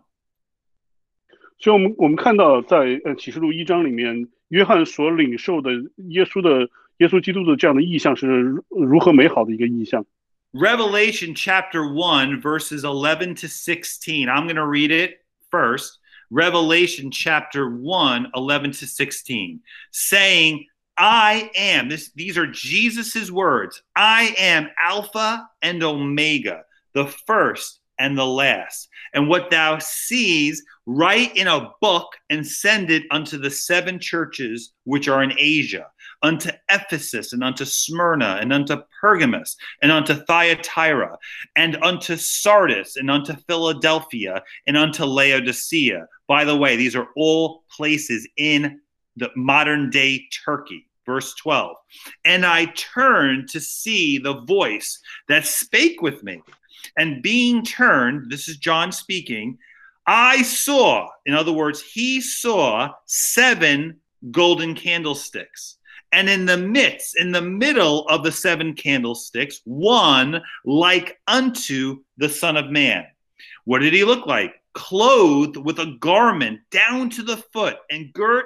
[1.59, 5.71] 所以，我们我们看到在呃启示录一章里面，约翰所领受的
[6.09, 10.05] 耶稣的耶稣基督的这样的意象是如如何美好的一个意象。
[10.51, 14.29] Revelation chapter 1, verses 11 to 16.
[14.29, 15.99] I'm going to read it first.
[16.29, 20.65] Revelation chapter 1, 11 to 16, saying,
[20.98, 23.80] I am, this, these are Jesus's words.
[23.94, 28.88] I am Alpha and Omega, the first and the last.
[29.14, 34.72] And what thou seest, write in a book and send it unto the seven churches
[34.84, 35.86] which are in Asia,
[36.22, 41.16] unto Ephesus and unto Smyrna and unto Pergamos and unto Thyatira
[41.54, 46.08] and unto Sardis and unto Philadelphia and unto Laodicea.
[46.26, 48.80] By the way, these are all places in
[49.16, 50.87] the modern day Turkey.
[51.08, 51.74] Verse 12.
[52.26, 56.42] And I turned to see the voice that spake with me.
[56.98, 59.56] And being turned, this is John speaking,
[60.06, 65.78] I saw, in other words, he saw seven golden candlesticks.
[66.12, 72.28] And in the midst, in the middle of the seven candlesticks, one like unto the
[72.28, 73.06] Son of Man.
[73.64, 74.52] What did he look like?
[74.74, 78.44] Clothed with a garment down to the foot and girt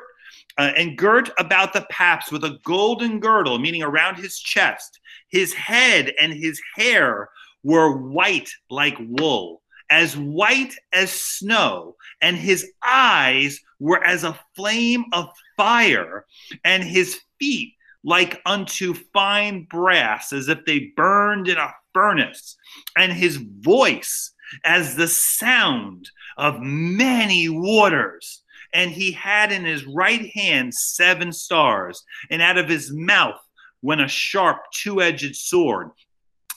[0.58, 5.00] uh, and girt about the paps with a golden girdle, meaning around his chest.
[5.28, 7.28] His head and his hair
[7.62, 15.04] were white like wool, as white as snow, and his eyes were as a flame
[15.12, 16.26] of fire,
[16.64, 22.56] and his feet like unto fine brass, as if they burned in a furnace,
[22.96, 24.32] and his voice
[24.64, 28.41] as the sound of many waters
[28.73, 33.39] And he had in his right hand seven stars, and out of his mouth
[33.81, 35.91] went a sharp two edged sword.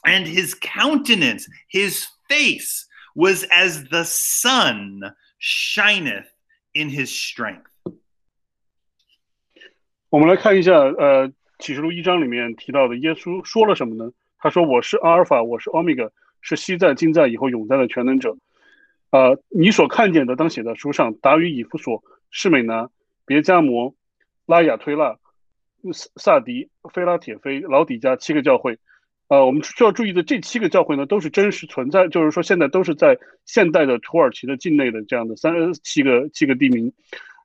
[0.04, 6.26] And his countenance, his face, was as the sun shineth
[6.74, 7.66] in his strength.
[10.08, 14.10] 我们来看一下，呃，启示录一章里面提到的耶稣说了什么呢？
[14.38, 18.36] 他说：“我是阿尔法，我是欧米伽，是昔在、今在、以后永在的全能者。”
[19.11, 21.13] 呃，你所看见的，当写在书上。
[21.15, 22.89] 达于以弗所、士美拿、
[23.25, 23.95] 别加摩、
[24.45, 25.17] 拉雅推拉、
[25.93, 28.77] 萨萨迪、菲拉铁菲、老底加七个教会。
[29.27, 36.93] 呃，我们需要注意的这七个教会呢，都是真实存在，就是说现在都是在现代的土耳其的境内的这样的三七个七个地名。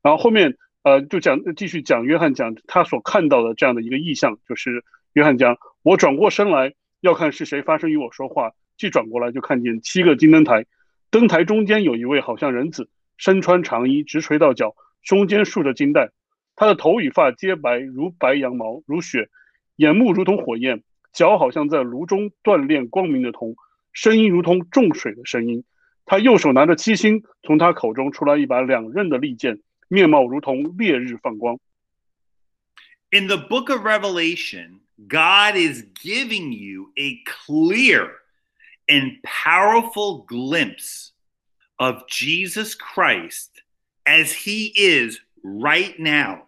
[0.02, 10.66] 然后后面呃就讲继续讲约翰讲他所看到的这样的一个意象，就是约翰讲我转过身来要看是谁发声与我说话，既转过来就看见七个金灯台，
[11.10, 16.10] 灯台中间有一位好像人子，身穿长衣，直垂到脚，胸间束着金带，
[16.54, 19.28] 他的头与发皆白如白羊毛，如雪，
[19.76, 20.82] 眼目如同火焰。
[21.12, 23.56] 脚好像在炉中锻炼光明的铜，
[23.92, 25.64] 声音如同重水的声音。
[26.06, 31.58] 他右手拿着七星，从他口中出来一把两刃的利剑，面貌如同烈日放光。
[33.10, 38.08] In the book of Revelation, God is giving you a clear
[38.89, 41.11] and powerful glimpse
[41.77, 43.61] of Jesus Christ
[44.05, 46.47] as he is right now.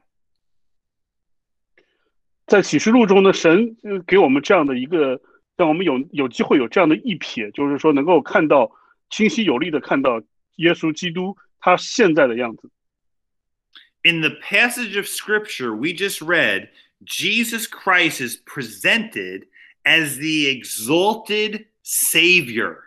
[2.46, 5.20] 在启示录中呢，神呃给我们这样的一个，
[5.58, 8.72] 让我们有有机会有这样的一瞥，就是说能够看到
[9.10, 10.22] 清晰有力的看到
[10.56, 12.72] 耶稣基督他现在的样子。
[14.04, 16.70] In the passage of scripture we just read,
[17.04, 19.48] Jesus Christ is presented
[19.84, 22.78] as the exalted Savior.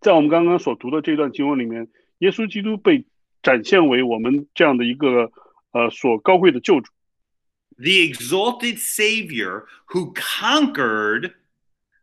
[0.00, 3.04] 在我们刚刚所读的这段经文里面，耶稣基督被
[3.42, 5.32] 展现为我们这样的一个
[5.72, 6.92] 呃所高贵的救主。
[7.78, 11.32] the exalted Savior who conquered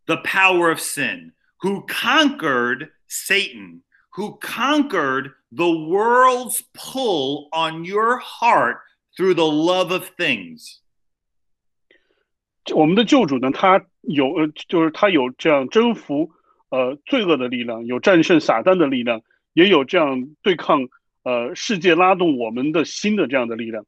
[0.06, 8.78] the power of sin, who conquered Satan, who conquered the world's pull on your heart
[9.16, 10.79] through the love of things.
[12.74, 16.32] 我们的救主呢，他有呃，就是他有这样征服
[16.70, 19.22] 呃罪恶的力量，有战胜撒旦的力量，
[19.52, 20.88] 也有这样对抗
[21.22, 23.86] 呃世界拉动我们的心的这样的力量。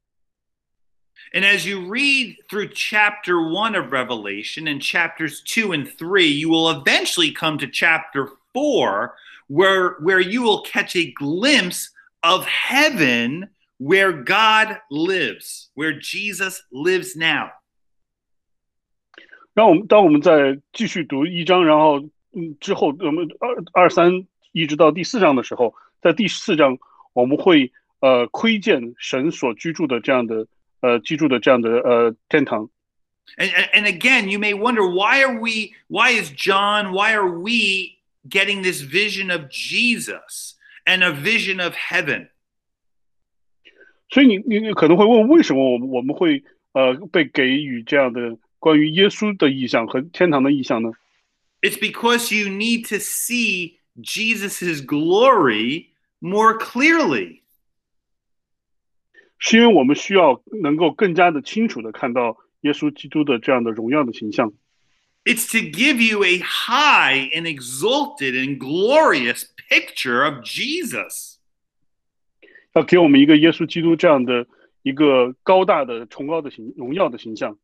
[1.33, 6.49] And as you read through chapter one of Revelation and chapters two and three, you
[6.49, 9.17] will eventually come to chapter four,
[9.49, 11.91] where, where you will catch a glimpse
[12.23, 17.51] of heaven where God lives, where Jesus lives now.
[19.55, 22.01] 然后我们当我们在继续读一章，然后
[22.33, 26.79] 嗯之后我们二二三一直到第四章的时候，在第四章
[27.13, 30.47] 我们会呃窥见神所居住的这样的
[30.81, 32.71] 呃居住的这样的呃天堂。
[33.37, 37.29] And, and, and again, you may wonder why are we, why is John, why are
[37.29, 40.55] we getting this vision of Jesus
[40.87, 42.31] and a vision of heaven?
[44.09, 50.91] 所以你你你可能会问，为什么我们我们会呃被给予这样的 关于耶稣的意象和天堂的意象呢？
[51.61, 55.89] It's because you need to see Jesus' glory
[56.21, 57.43] more clearly.
[59.39, 64.53] 是因为我们需要能够更加的清楚的看到耶稣基督的这样的荣耀的形象。
[65.25, 71.37] It's to give you a high and exalted and glorious picture of Jesus.
[72.75, 74.47] 要给我们一个耶稣基督这样的
[74.83, 77.59] 一个高大的、崇高的形、荣耀的形象。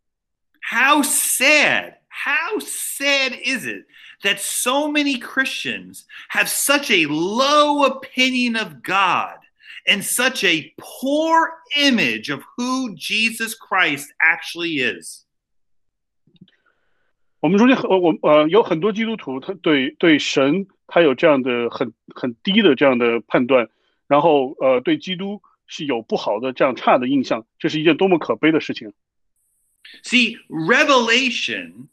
[0.61, 3.87] How sad, how sad is it
[4.22, 9.37] that so many Christians have such a low opinion of God
[9.87, 15.27] and such a poor image of who Jesus Christ actually is?
[17.41, 23.68] 我们中间很我呃有很多基督徒，他对对神他有这样的很很低的这样的判断，
[24.07, 28.95] 然后呃对基督是有不好的这样差的印象，这是一件多么可悲的事情。
[30.03, 31.89] See, revelation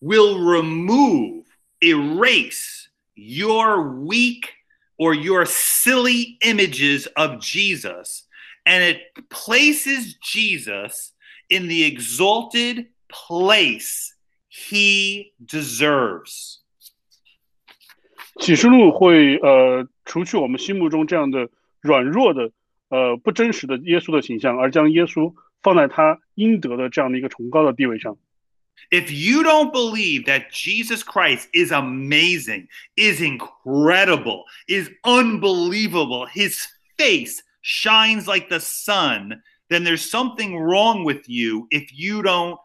[0.00, 1.44] will remove,
[1.82, 4.52] erase your weak
[4.98, 8.26] or your silly images of Jesus,
[8.66, 8.98] and it
[9.30, 11.12] places Jesus
[11.48, 14.14] in the exalted place
[14.48, 16.58] he deserves.
[18.40, 21.50] 启示录会呃除去我们心目中这样的
[21.80, 22.52] 软弱的
[22.88, 28.16] 呃不真实的耶稣的形象，而将耶稣放在他 应得的这样的一个崇高的地位上。
[28.90, 36.66] If you don't believe that Jesus Christ is amazing, is incredible, is unbelievable, his
[36.96, 42.58] face shines like the sun, then there's something wrong with you if you don't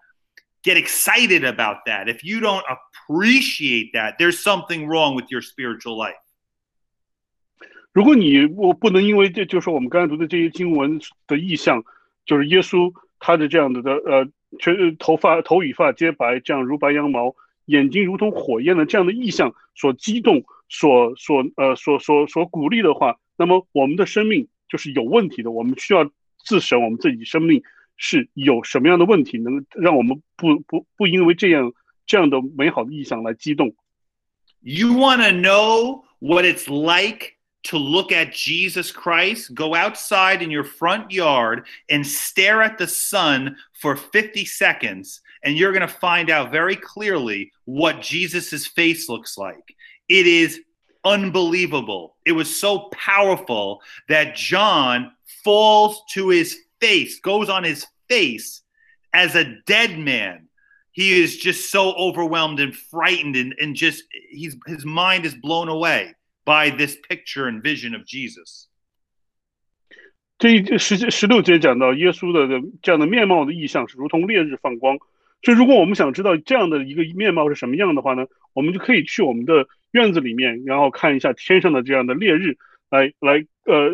[0.63, 2.07] get excited about that.
[2.07, 6.15] If you don't appreciate that, there's something wrong with your spiritual life.
[7.91, 11.83] 如果你我不能因为这就是我们刚才读的这些经文的意象，
[12.25, 25.52] 就是耶稣 他的这样的的呃全头发头与发皆白，这样如白羊毛，眼睛如同火焰的这样的意象所激动，所所呃所所所鼓励的话，那么我们的生命就是有问题的。
[25.52, 26.10] 我们需要
[26.44, 27.62] 自审我们自己生命
[27.96, 31.72] 是有什么样的问题，能让我们不不不因为这样
[32.06, 33.74] 这样的美好的意象来激动。
[34.62, 37.34] You wanna know what it's like
[37.64, 39.54] to look at Jesus Christ?
[39.54, 45.56] Go outside in your front yard and stare at the sun for 50 seconds, and
[45.56, 49.74] you're going to find out very clearly what Jesus' face looks like.
[50.08, 50.60] It is
[51.04, 52.16] unbelievable.
[52.26, 55.12] It was so powerful that John
[55.44, 58.62] falls to his face, goes on his face
[59.12, 60.48] as a dead man
[60.92, 65.68] he is just so overwhelmed and frightened and, and just he's his mind is blown
[65.68, 66.14] away
[66.50, 68.66] by this picture and vision of jesus.
[70.36, 74.98] 这一十十六节讲到耶稣的的这样的面貌的意象是如同烈日放光，
[75.42, 82.56] 所以如果我们想知道这样的一个面貌是什么样的话呢，我们就可以去我们的院子里面，然后看一下天上的这样的烈日，
[82.90, 83.90] 来来呃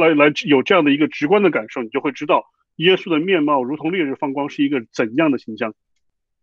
[0.00, 5.74] 来来有这样的一个直观的感受，你就会知道耶稣的面貌如同烈日放光是一个怎样的形象。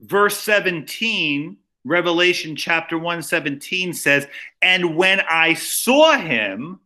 [0.08, 1.56] verse 17
[1.86, 4.28] Revelation chapter 117 says,
[4.62, 6.80] And when I saw him,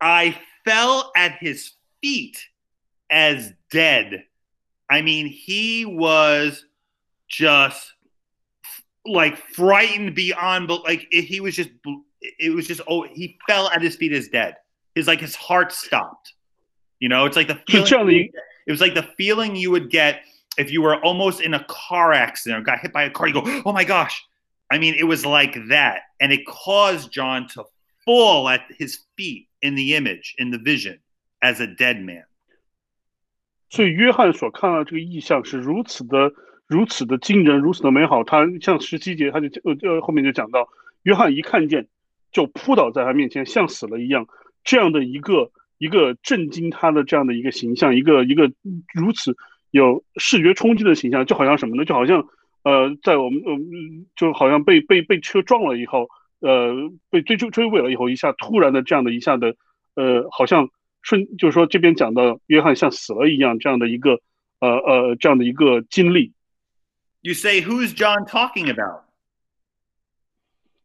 [0.00, 1.72] I fell at his
[2.02, 2.38] feet
[3.10, 4.24] as dead.
[4.90, 6.66] I mean, he was
[7.28, 7.92] just
[9.06, 11.70] like frightened beyond, but like he was just,
[12.38, 14.56] it was just, oh, he fell at his feet as dead.
[14.94, 16.34] His like his heart stopped.
[17.00, 17.86] You know, it's like the feeling.
[17.86, 18.32] Charlie.
[18.66, 20.22] It was like the feeling you would get
[20.56, 23.26] if you were almost in a car accident or got hit by a car.
[23.28, 24.24] You go, oh my gosh,
[24.67, 26.01] I mean, it was like that.
[26.19, 27.65] And it caused John to
[28.05, 30.99] fall at his feet in the image, in the vision,
[31.41, 32.25] as a dead man.
[33.69, 36.31] 所以约翰所看到这个意象是如此的、
[36.67, 38.23] 如此的惊人、如此的美好。
[38.23, 40.67] 他像十七节，他就呃呃后面就讲到，
[41.03, 41.87] 约翰一看见
[42.31, 44.27] 就扑倒在他面前，像死了一样。
[44.63, 48.51] 这样的一个一 一个震惊他的这样的一个形象，一个一个
[48.93, 49.35] 如此
[49.71, 51.83] 有视觉冲击的形象，就好像什么呢？
[51.83, 52.27] 就好像
[52.64, 56.08] 呃，在我们嗯，就好像被被被车撞了以后，
[56.40, 56.74] 呃，
[57.10, 59.54] 被追追追尾了以后，一下突然的这样的一下的
[59.94, 60.70] 呃，好像
[61.02, 64.20] 瞬就是说这边讲的约翰像死了一样这样的一个
[64.60, 66.32] 呃呃这样的一个经历。
[67.20, 69.04] You say, who's John talking about?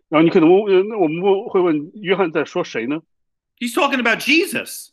[0.10, 3.02] 然后你可能问，呃那我们问会问约翰在说谁呢
[3.58, 4.90] ？He's talking about Jesus.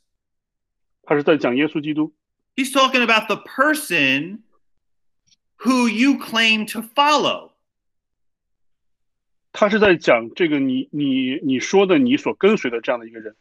[1.03, 2.15] 他是在讲耶稣基督
[2.55, 4.41] ，He's talking about the person
[5.58, 7.52] who you claim to follow.
[9.54, 13.36] 他是在讲这个你你你说的你所跟随的这样的一个人。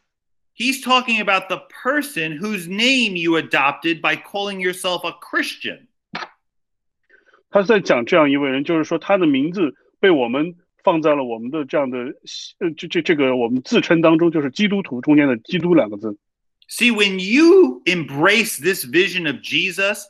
[0.53, 5.87] He's talking about the person whose name you adopted by calling yourself a Christian.
[7.49, 11.97] 他是在讲这样一位人，就是说他的名字被我们放在了我们的这样的
[12.59, 16.17] 呃这这这个我们自称当中，就是基督徒中间的“基督”两个字。
[16.67, 20.03] See, when you embrace this vision of Jesus,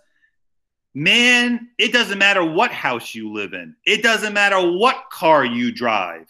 [0.96, 3.76] man, it doesn't matter what house you live in.
[3.86, 6.28] It doesn't matter what car you drive.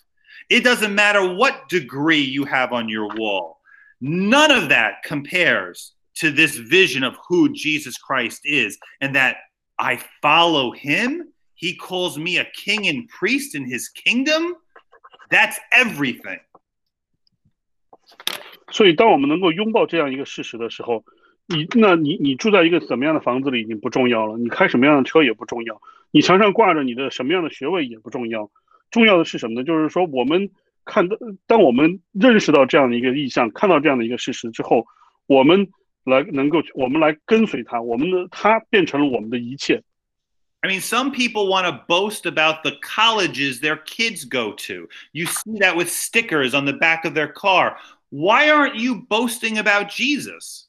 [0.50, 3.60] It doesn't matter what degree you have on your wall.
[4.02, 9.38] None of that compares to this vision of who Jesus Christ is and that
[9.80, 11.32] I follow him.
[11.56, 14.56] He calls me a king and priest in his kingdom.
[15.30, 16.40] That's everything.
[18.72, 21.04] 所以，当我们能够拥抱这样一个事实的时候，
[21.49, 25.81] 你那你你住在一个怎么样的房子里已经不重要了，你开什么样的车也不重要，
[26.11, 28.51] 你墙上挂着你的什么样的学位也不重要，
[28.91, 29.65] 重要的是什么呢？
[29.65, 30.51] 就是说，我们
[30.85, 31.17] 看到，
[31.47, 34.87] 当我们认识到这样的一个意向，看到这样的一个事实之后，
[35.27, 35.69] 我们
[36.05, 39.83] 来能够，我们来跟随他，我们的他变成了我们的一切。
[40.63, 44.89] I mean, some people want to boast about the colleges their kids go to.
[45.13, 47.77] You see that with stickers on the back of their car.
[48.11, 50.66] Why aren't you boasting about Jesus?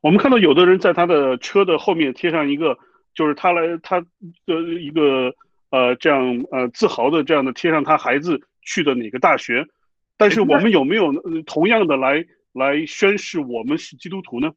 [0.00, 2.76] 我们看到有的人在他的车的后面贴上一个，
[3.14, 5.34] 就是他来他的一个
[5.70, 9.66] 呃这样呃自豪的这样的贴上他孩子去的哪个大学，
[10.16, 14.52] 但是我们有没有呃同样的来来宣誓我们是基督徒呢？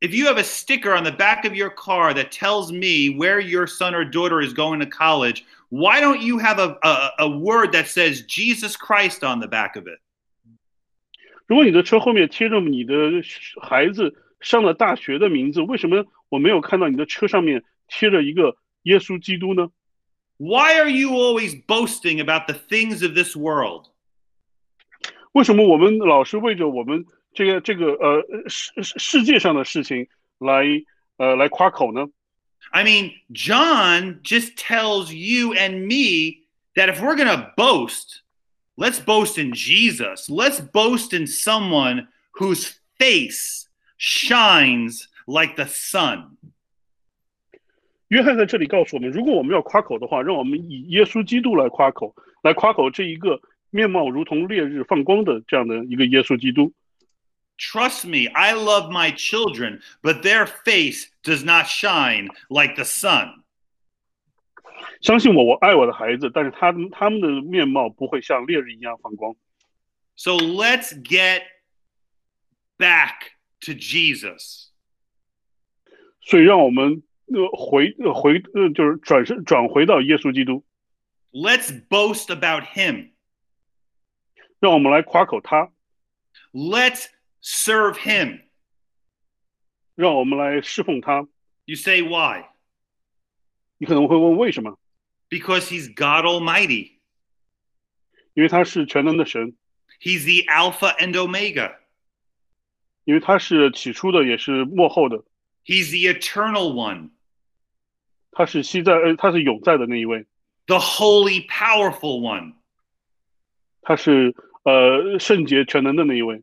[0.00, 3.40] If you have a sticker on the back of your car that tells me where
[3.40, 7.28] your son or daughter is going to college, why don't you have a, a, a
[7.28, 9.98] word that says Jesus Christ on the back of it?
[11.46, 12.94] 如果你的车后面贴着你的
[13.60, 19.70] 孩子 上了大学的名字，为什么我没有看到你的车上面贴着一个耶稣基督呢？
[20.36, 23.86] Why are you always boasting about the things of this world?
[25.32, 27.04] 为什么我们老是为着我们
[27.34, 30.08] 这个这个呃世世世界上的事情
[30.38, 30.64] 来
[31.16, 32.08] 呃来夸口呢？
[32.70, 38.22] I mean, John just tells you and me that if we're going to boast,
[38.76, 40.28] let's boast in Jesus.
[40.28, 43.61] Let's boast in someone whose face
[43.98, 46.36] shines like the sun.
[48.08, 56.72] 约翰在这里告诉我们，如果我们要夸口的话，让我们以耶稣基督来夸口，来夸口这一个面貌如同烈日放光的这样的一个耶稣基督。
[57.58, 63.42] Trust me, I love my children, but their face does not shine like the sun.
[65.00, 69.34] 相信我，我爱我的孩子，但是他们他们的面貌不会像烈日一样放光。
[70.16, 71.42] So let's get
[72.78, 74.68] back to Jesus.
[76.20, 80.64] 所以，让我们呃回呃回呃就是转身转回到耶稣基督，
[81.30, 83.12] Let's boast about him.
[84.60, 85.72] 让我们来夸口他，
[86.52, 87.06] Let's
[87.42, 88.42] serve him.
[89.94, 91.28] 让我们来侍奉他。
[91.64, 92.44] You say why?
[93.78, 94.78] 你可能会问为什么？
[95.28, 96.98] Because he's God Almighty.
[98.34, 99.56] 因为他是全能的神，
[100.00, 101.76] He's the Alpha and Omega.
[103.04, 105.24] 因为他是起初的，也是幕后的，
[105.64, 107.10] He's the Eternal One,
[108.32, 110.26] 他是昔在，呃，他是永在的那一位，
[110.66, 112.54] the Holy, Powerful One.
[113.82, 116.42] 他是呃圣洁全能的那一位。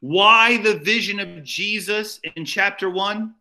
[0.00, 3.32] Why the vision of Jesus in chapter 1?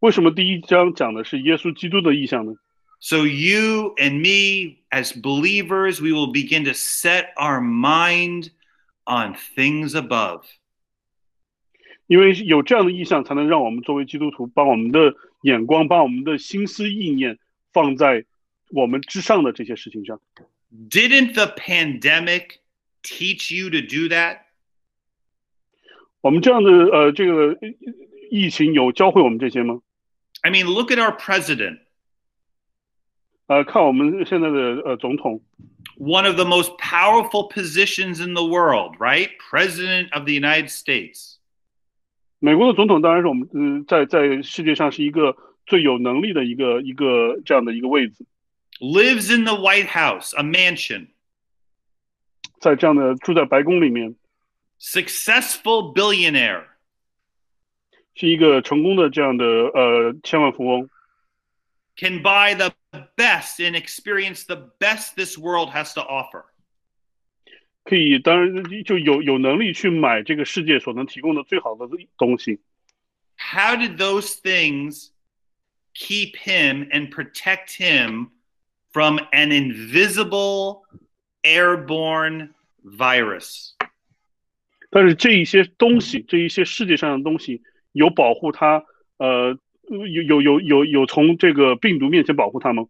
[0.00, 2.54] 为什么第一章讲的是耶稣基督的意象呢？
[2.98, 8.50] So you and me, as believers, we will begin to set our mind
[9.04, 10.44] on things above.
[12.06, 17.38] 因为有这样的意象，才能让我们作为基督徒，把我们的眼光，把我们的心思意念
[17.72, 18.24] 放在
[18.70, 20.20] 我们之上的这些事情上。
[20.72, 22.58] Didn't the pandemic
[23.02, 24.38] teach you to do that?
[26.20, 27.68] 我们这样的呃，这个呃
[28.30, 29.80] 疫情有教会我们这些吗？
[30.42, 31.78] I mean, look at our president.
[33.46, 35.42] 呃，看我们现在的呃总统，
[35.96, 39.30] one of the most powerful positions in the world, right?
[39.50, 41.33] President of the United States.
[42.44, 45.36] 美国的总统当然是我们嗯、在在世界上是一个
[45.66, 48.24] 最有能力的一个一个这样的一个位置，
[48.80, 51.08] lives in the White House, a mansion,
[52.58, 54.16] 在这样的住在白宫里面，
[54.80, 56.64] successful billionaire,
[58.14, 60.88] 是一个成功的这样的呃千万富翁，
[61.96, 62.72] can buy the
[63.16, 66.44] best and experience the best this world has to offer.
[67.84, 72.60] 可以当然就有有能力去买这个世界所能提供的最好的东西。
[73.36, 75.10] How did those things
[75.94, 78.28] keep him and protect him
[78.92, 80.82] from an invisible
[81.42, 82.50] airborne
[82.84, 83.74] virus?
[84.90, 88.84] 但是这一些东西，这一些世界上的东西，有保护它，
[89.16, 89.58] 呃，
[89.88, 92.86] 有有有有有从这个病毒面前保护它吗？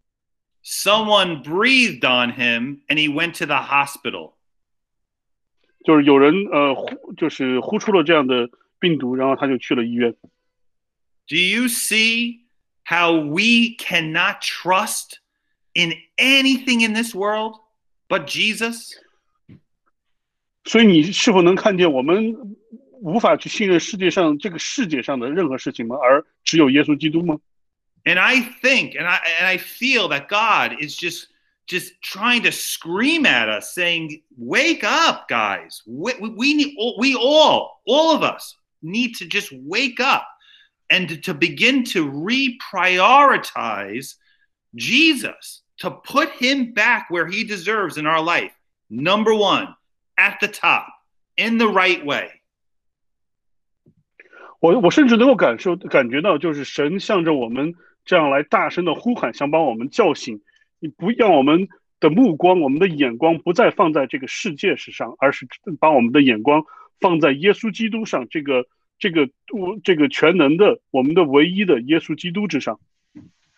[0.62, 4.33] Someone breathed on him and he went to the hospital.
[5.85, 10.14] 就是有人呃呼，就是呼出了这样的病毒，然后他就去了医院。
[11.27, 12.41] Do you see
[12.85, 15.18] how we cannot trust
[15.75, 17.61] in anything in this world
[18.09, 18.95] but Jesus?
[20.64, 22.37] 所以你是否能看见我们
[23.01, 25.97] 无法去信任世界上这个世界上的任何事情吗？
[25.97, 27.39] 而只有耶稣基督吗？
[28.05, 31.27] And I think and I and I feel that God is just
[31.66, 37.14] just trying to scream at us saying wake up guys we, we, we need we
[37.14, 40.27] all all of us need to just wake up
[40.91, 44.16] and to, to begin to reprioritize
[44.75, 48.53] Jesus to put him back where he deserves in our life
[48.89, 49.75] number 1
[50.18, 50.89] at the top
[51.37, 52.31] in the right way
[54.59, 60.43] 我我甚至能够感受感觉到，就是神向着我们这样来大声的呼喊，想把我们叫醒。
[60.85, 61.68] 你不让我们
[62.01, 65.47] 的目光、我们的眼光不再放在这个世界之上，而是
[65.79, 66.64] 把我们的眼光
[67.01, 68.66] 放在耶稣基督上，这个
[68.99, 72.81] 这个我这个全能的我们的唯一的耶稣基督之上。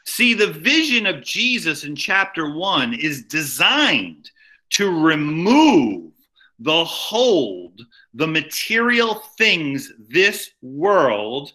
[0.04, 4.30] See, the vision of Jesus in chapter one is designed
[4.70, 6.10] to remove
[6.58, 11.52] the hold, the material things, this world,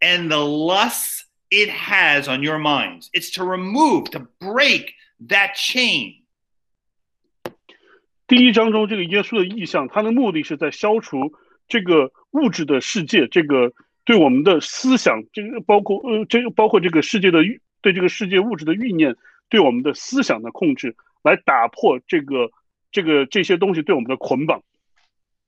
[0.00, 3.10] and the lusts it has on your minds.
[3.12, 4.92] It's to remove, to break
[5.28, 6.22] that chain.
[8.26, 11.34] 第一章中这个耶稣的意象，它的目的是在消除
[11.68, 13.72] 这个物质的世界，这个
[14.04, 19.14] 对我们的思想，这个包括呃，这个包括这个世界的欲对这个世界物质的欲念，
[19.50, 22.50] 对我们的思想的控制，来打破这个
[22.90, 24.62] 这个这些东西对我们的捆绑。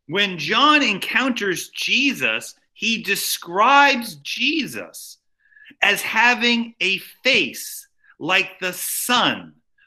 [0.07, 5.17] When John encounters Jesus, he describes Jesus
[5.81, 7.89] as having a face
[8.19, 9.55] like the sun,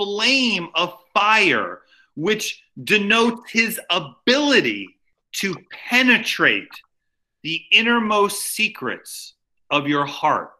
[0.00, 1.80] flame of fire,
[2.14, 4.88] which denotes his ability
[5.40, 6.68] to penetrate
[7.42, 9.34] the innermost secrets
[9.68, 10.50] of your heart.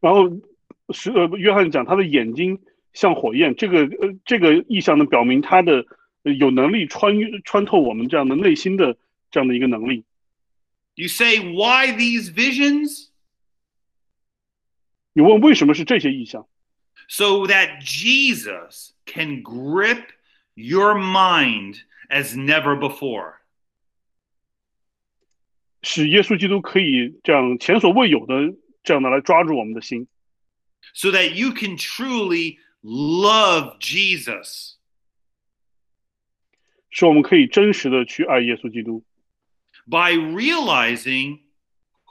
[0.00, 0.30] 然后
[0.92, 2.60] 是呃，约翰讲他的眼睛
[2.92, 5.84] 像火焰，这个呃这个意象呢，表明他的、
[6.22, 8.96] 呃有能力穿越穿透我们这样的内心的
[9.30, 10.04] 这样的一个能力。
[10.94, 13.08] You say, why these visions?
[15.12, 16.46] 你问为什么是这些意象？
[17.08, 20.12] So that Jesus can grip
[20.54, 23.40] your mind as never before.
[25.82, 30.06] 使耶稣基督可以这样前所未有的这样的来抓住我们的心，
[30.94, 34.74] so that you can truly love Jesus.
[36.90, 39.02] 使我们可以真实的去爱耶稣基督，
[39.88, 41.40] by realizing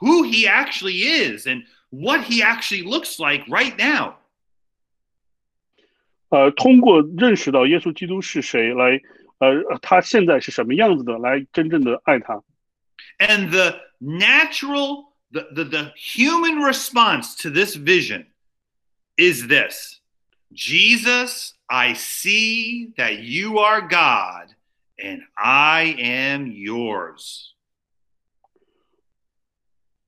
[0.01, 4.15] who he actually is and what he actually looks like right now.
[6.34, 9.01] 呃，通过认识到耶稣基督是谁来，
[9.39, 12.43] 呃，他现在是什么样子的，来真正的爱他。
[13.17, 18.27] And the natural, the, the, the human response to this vision
[19.17, 19.99] is this
[20.53, 24.55] Jesus, I see that you are God
[24.97, 27.53] and I am yours.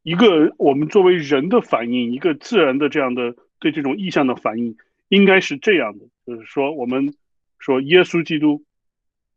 [0.03, 4.76] 一个我们作为人的反应，一个自然的这样的对这种意象的反应，
[5.09, 7.13] 应该是这样的， 就是说我们
[7.59, 8.63] 说耶稣基督，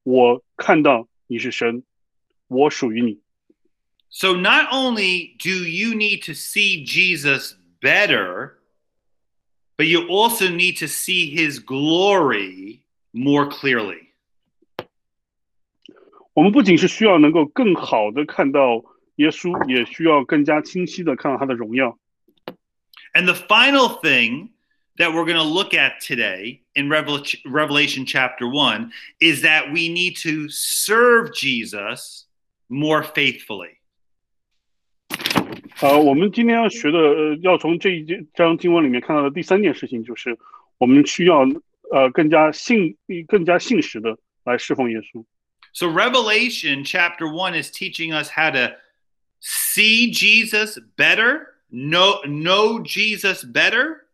[0.02, 1.82] 我看到你是神，
[2.48, 3.20] 我属于你。
[4.10, 8.58] So not only do you need to see Jesus better,
[9.76, 12.80] but you also need to see his glory
[13.10, 14.08] more clearly.
[16.32, 18.84] 我们不仅是需要能够更好的看到
[19.16, 21.98] 耶稣，也需要更加清晰的看到他的荣耀。
[23.12, 24.50] And the final thing
[24.98, 29.88] that we're going to look at today in Revel- Revelation chapter 1 is that we
[29.88, 32.26] need to serve Jesus
[32.68, 33.78] more faithfully.
[35.80, 40.38] 呃，我们今天要学的，呃，要从这一章经文里面看到的第三件事情，就是
[40.78, 41.40] 我们需要
[41.90, 45.24] 呃更加信、更加信实的来侍奉耶稣。
[45.72, 48.76] So Revelation chapter 1 is teaching us how to
[49.40, 54.06] see Jesus better, know know Jesus better,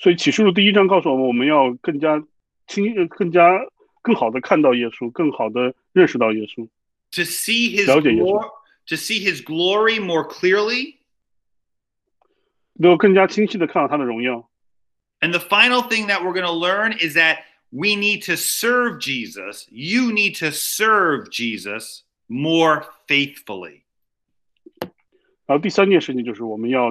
[0.00, 2.24] 所以启示录第一章告诉我们，我们要更加
[2.66, 3.60] 清、呃更加
[4.00, 6.66] 更好的看到耶稣，更好的认识到耶稣。
[7.12, 8.40] to see his 了解耶稣。
[8.86, 10.94] to see his glory more clearly.
[12.72, 14.48] 能够更加清晰的看到他的荣耀。
[15.20, 19.66] And the final thing that we're going to learn is that we need to serve Jesus.
[19.70, 23.82] You need to serve Jesus more faithfully.
[25.44, 26.90] 然后第三件事情就是我们要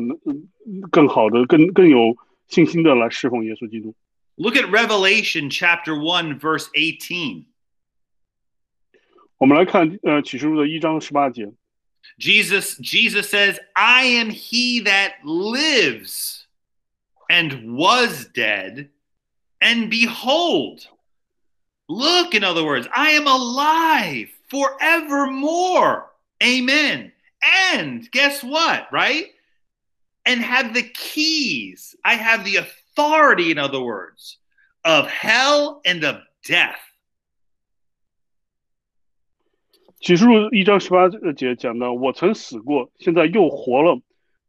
[0.92, 2.16] 更好的、更更有
[2.49, 3.95] 信心的来侍奉耶稣基督。
[4.37, 7.45] Look at Revelation chapter 1 verse 18.
[9.39, 11.53] 我们来看呃启示录的一章十八节，
[12.19, 16.45] Jesus Jesus says, "I am he that lives
[17.29, 18.89] and was dead,
[19.61, 20.87] and behold,
[21.89, 26.05] look in other words, I am alive forevermore."
[26.43, 27.13] Amen.
[27.67, 29.33] And guess what, right?
[30.29, 31.95] And have the keys.
[32.03, 34.39] I have the authority in other words
[34.83, 36.81] of hell and of death.
[40.01, 44.01] 启示录一章十八节讲到，我曾死过，现在又活了。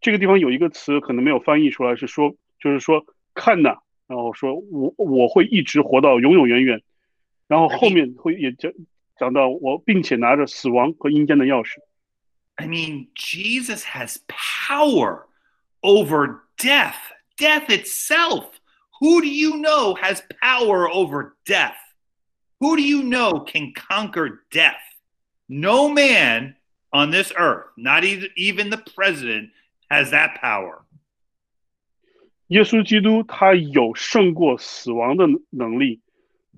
[0.02, 6.82] 这个地方有一个词可能没有翻译出来，是说就是说看呐，然后说我我会一直活到永永远远，
[7.48, 8.72] 然后后面会也讲
[9.18, 11.80] 讲到我，并且拿着死亡和阴间的钥匙。
[12.56, 15.26] I mean, Jesus has power
[15.84, 16.98] over death,
[17.38, 18.46] death itself.
[19.02, 21.76] Who do you know has power over death?
[22.60, 24.82] Who do you know can conquer death?
[25.48, 26.56] No man
[26.92, 29.50] on this earth, not even, even the president,
[29.90, 30.82] has that power.
[32.48, 36.02] 耶稣基督他有胜过死亡的能力。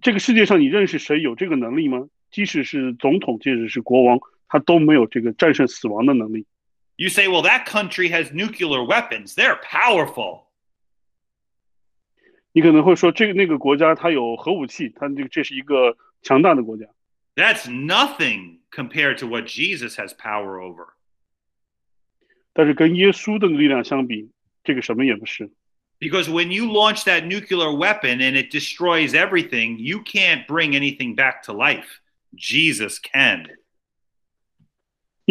[0.01, 2.07] 这个世界上你认识谁有这个能力吗？
[2.29, 6.45] 即使是总统，即使是国王，他都没有这个战胜死亡的能力。
[7.01, 9.35] You say, well, that country has nuclear weapons.
[9.35, 10.45] They're powerful.
[12.53, 16.87] 你可能会说，这个那个国家它有核武器，它这个这是一个强大的国家。
[17.35, 20.87] That's nothing compared to what Jesus has power over.
[22.53, 24.31] 但是跟耶稣的力量相比，
[24.63, 25.51] 这个什么也不是。
[25.99, 31.15] Because when you launch that nuclear weapon and it destroys everything, you can't bring anything
[31.15, 31.99] back to life.
[32.35, 33.45] Jesus can.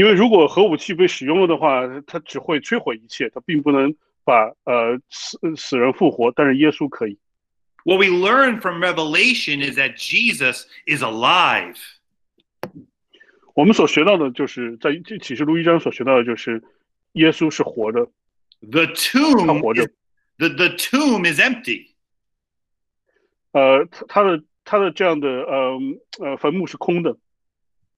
[0.01, 3.93] 因为如果核武器被使用了的话，它只会摧毁一切，它并不能
[4.23, 6.33] 把呃死死人复活。
[6.35, 7.19] 但是耶稣可以。
[7.83, 11.77] What we learn from Revelation is that Jesus is alive.
[13.53, 16.63] 我们所学到的就是在这启示录一章所学到的就是
[17.11, 18.07] 耶稣是活的
[18.61, 19.91] ，The tomb 活 is, 着。
[20.39, 21.89] the, the tomb is empty.
[23.51, 25.79] 呃，他他的他的这样的呃
[26.21, 27.15] 呃坟墓是空的，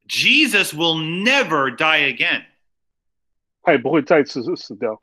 [0.07, 2.45] Jesus will never die again.
[3.63, 5.03] 他也不会再次死死掉。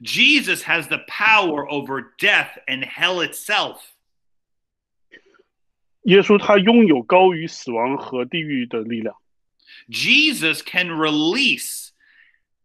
[0.00, 3.78] Jesus has the power over death and hell itself.
[6.02, 9.16] 耶稣他拥有高于死亡和地狱的力量。
[9.90, 11.90] Jesus can release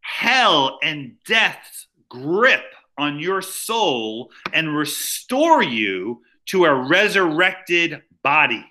[0.02, 2.64] hell and death's grip
[2.98, 8.64] on your soul and restore you to a resurrected body.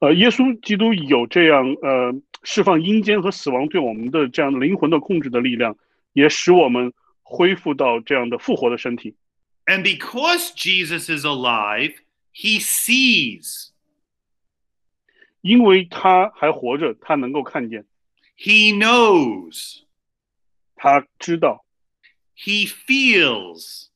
[0.00, 2.12] 呃，耶稣基督有这样呃
[2.42, 5.76] 释放阴间和死亡对我们的这样灵魂的控制的力量，
[6.12, 9.14] 也使我们恢复到这样的复活的身体。
[9.66, 11.94] And because Jesus is alive,
[12.34, 13.68] he sees,
[15.40, 17.84] 因为他还活着，他能够看见，
[18.36, 19.82] he knows,
[20.74, 21.64] 他知道，
[22.36, 23.86] he feels,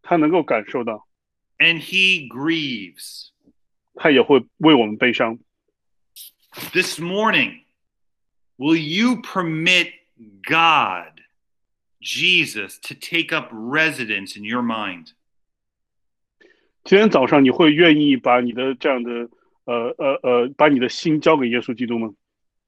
[0.00, 1.06] 他能够感受到，
[1.58, 3.29] and he grieves.
[4.00, 5.38] 他也会为我们悲伤。
[6.72, 7.64] This morning,
[8.58, 11.20] will you permit God
[12.00, 15.08] Jesus to take up residence in your mind?
[16.84, 19.28] 今天早上你会愿意把你的这样的
[19.64, 22.14] 呃呃呃，把你的心交给耶稣基督吗？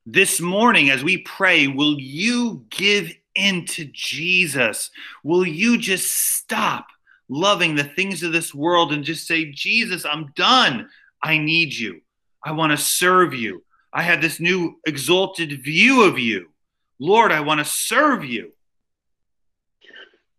[0.05, 4.91] This morning, as we pray, will you give in to Jesus?
[5.23, 6.87] Will you just stop
[7.29, 10.89] loving the things of this world and just say, Jesus, I'm done.
[11.23, 12.03] I need you.
[12.41, 13.65] I want to serve you.
[13.91, 16.51] I have this new exalted view of you.
[16.99, 18.53] Lord, I want to serve you.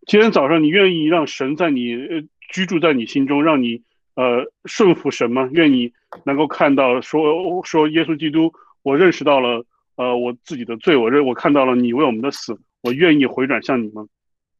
[0.07, 3.83] 今天早上你愿意让神在你呃居住在你心中，让你
[4.15, 5.49] 呃顺服神吗？
[5.51, 5.93] 愿你
[6.25, 8.51] 能够看到说说耶稣基督，
[8.81, 14.07] 我认识到了呃我自己的罪，我认我看到了你为我们的死，我愿意回转向你吗？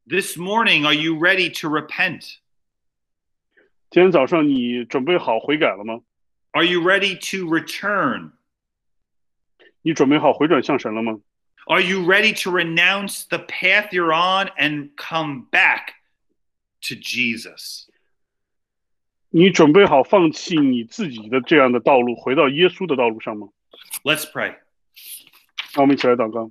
[0.08, 2.36] This morning, are you ready to repent?
[3.90, 6.02] 今天早上你准备好悔改了吗？
[6.54, 8.32] Are you ready to return?
[9.82, 11.20] 你准备好回转向神了吗？
[11.68, 15.94] Are you ready to renounce the path you're on and come back
[16.82, 17.86] to Jesus?
[19.30, 23.50] 你准备好放弃你自己的这样的道路，回到耶稣的道路上吗？
[24.04, 24.58] Let's pray.
[25.74, 26.50] 让我们一起来祷告。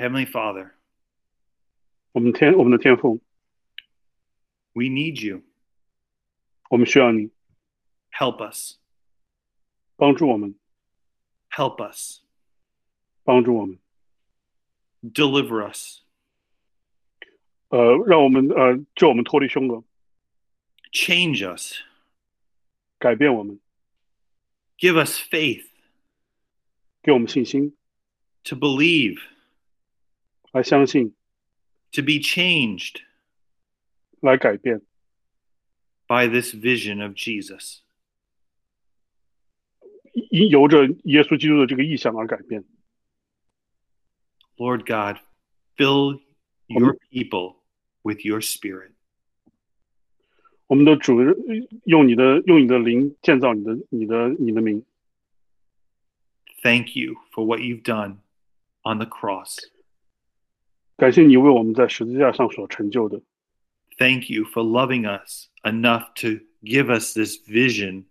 [0.00, 0.72] Heavenly Father,
[2.12, 3.20] 我们天，我们的天父，
[4.72, 5.42] we need you.
[6.70, 7.30] 我们需要你
[8.12, 8.76] Help us.
[9.96, 10.54] 帮助我们，
[11.50, 12.20] Help us.
[13.24, 13.78] 帮助我们，
[15.02, 16.02] Deliver us.
[17.68, 19.84] 呃，让我们呃救我们脱离凶恶，
[20.92, 21.80] Change us.
[22.98, 23.58] 改变我们，
[24.78, 25.66] Give us faith
[27.02, 27.76] 给我们信心，
[28.44, 29.20] to believe,
[30.52, 31.14] 来相信，
[31.92, 33.02] to be changed
[34.20, 34.80] 来改变，
[36.06, 37.80] by this vision of Jesus.
[40.30, 42.64] 因由着耶稣基督的这个意向而改变。
[44.56, 45.20] Lord God,
[45.76, 46.20] fill
[46.66, 47.56] your people
[48.02, 48.92] with your spirit.
[50.66, 51.20] 我们的主
[51.84, 54.84] 用你的用你的灵建造你的你的你的名，
[56.62, 58.16] Thank you for what you've done
[58.82, 59.58] on the cross.
[60.96, 63.20] 感谢你为我们在十字架上所成就的。
[63.98, 68.04] Thank you for loving us enough to give us this vision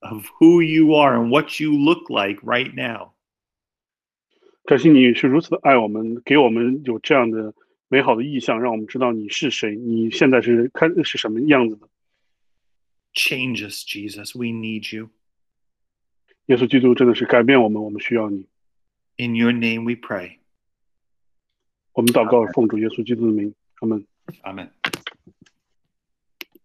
[0.00, 3.12] of who you are and what you look like right now.
[4.64, 7.54] 感谢你是如此的爱我们，给我们有这样的
[7.88, 11.88] 美好的意象，让我们知道你是谁，你现在是看是什么样子的。
[13.12, 14.36] Change us, Jesus.
[14.38, 15.10] We need you.
[16.46, 18.46] 耶稣基督真的是改变我们，我们需要你。
[19.16, 20.38] In your name we pray.
[21.95, 24.05] 我们祷告，奉主耶稣基督的名，阿门。
[24.41, 24.69] 阿门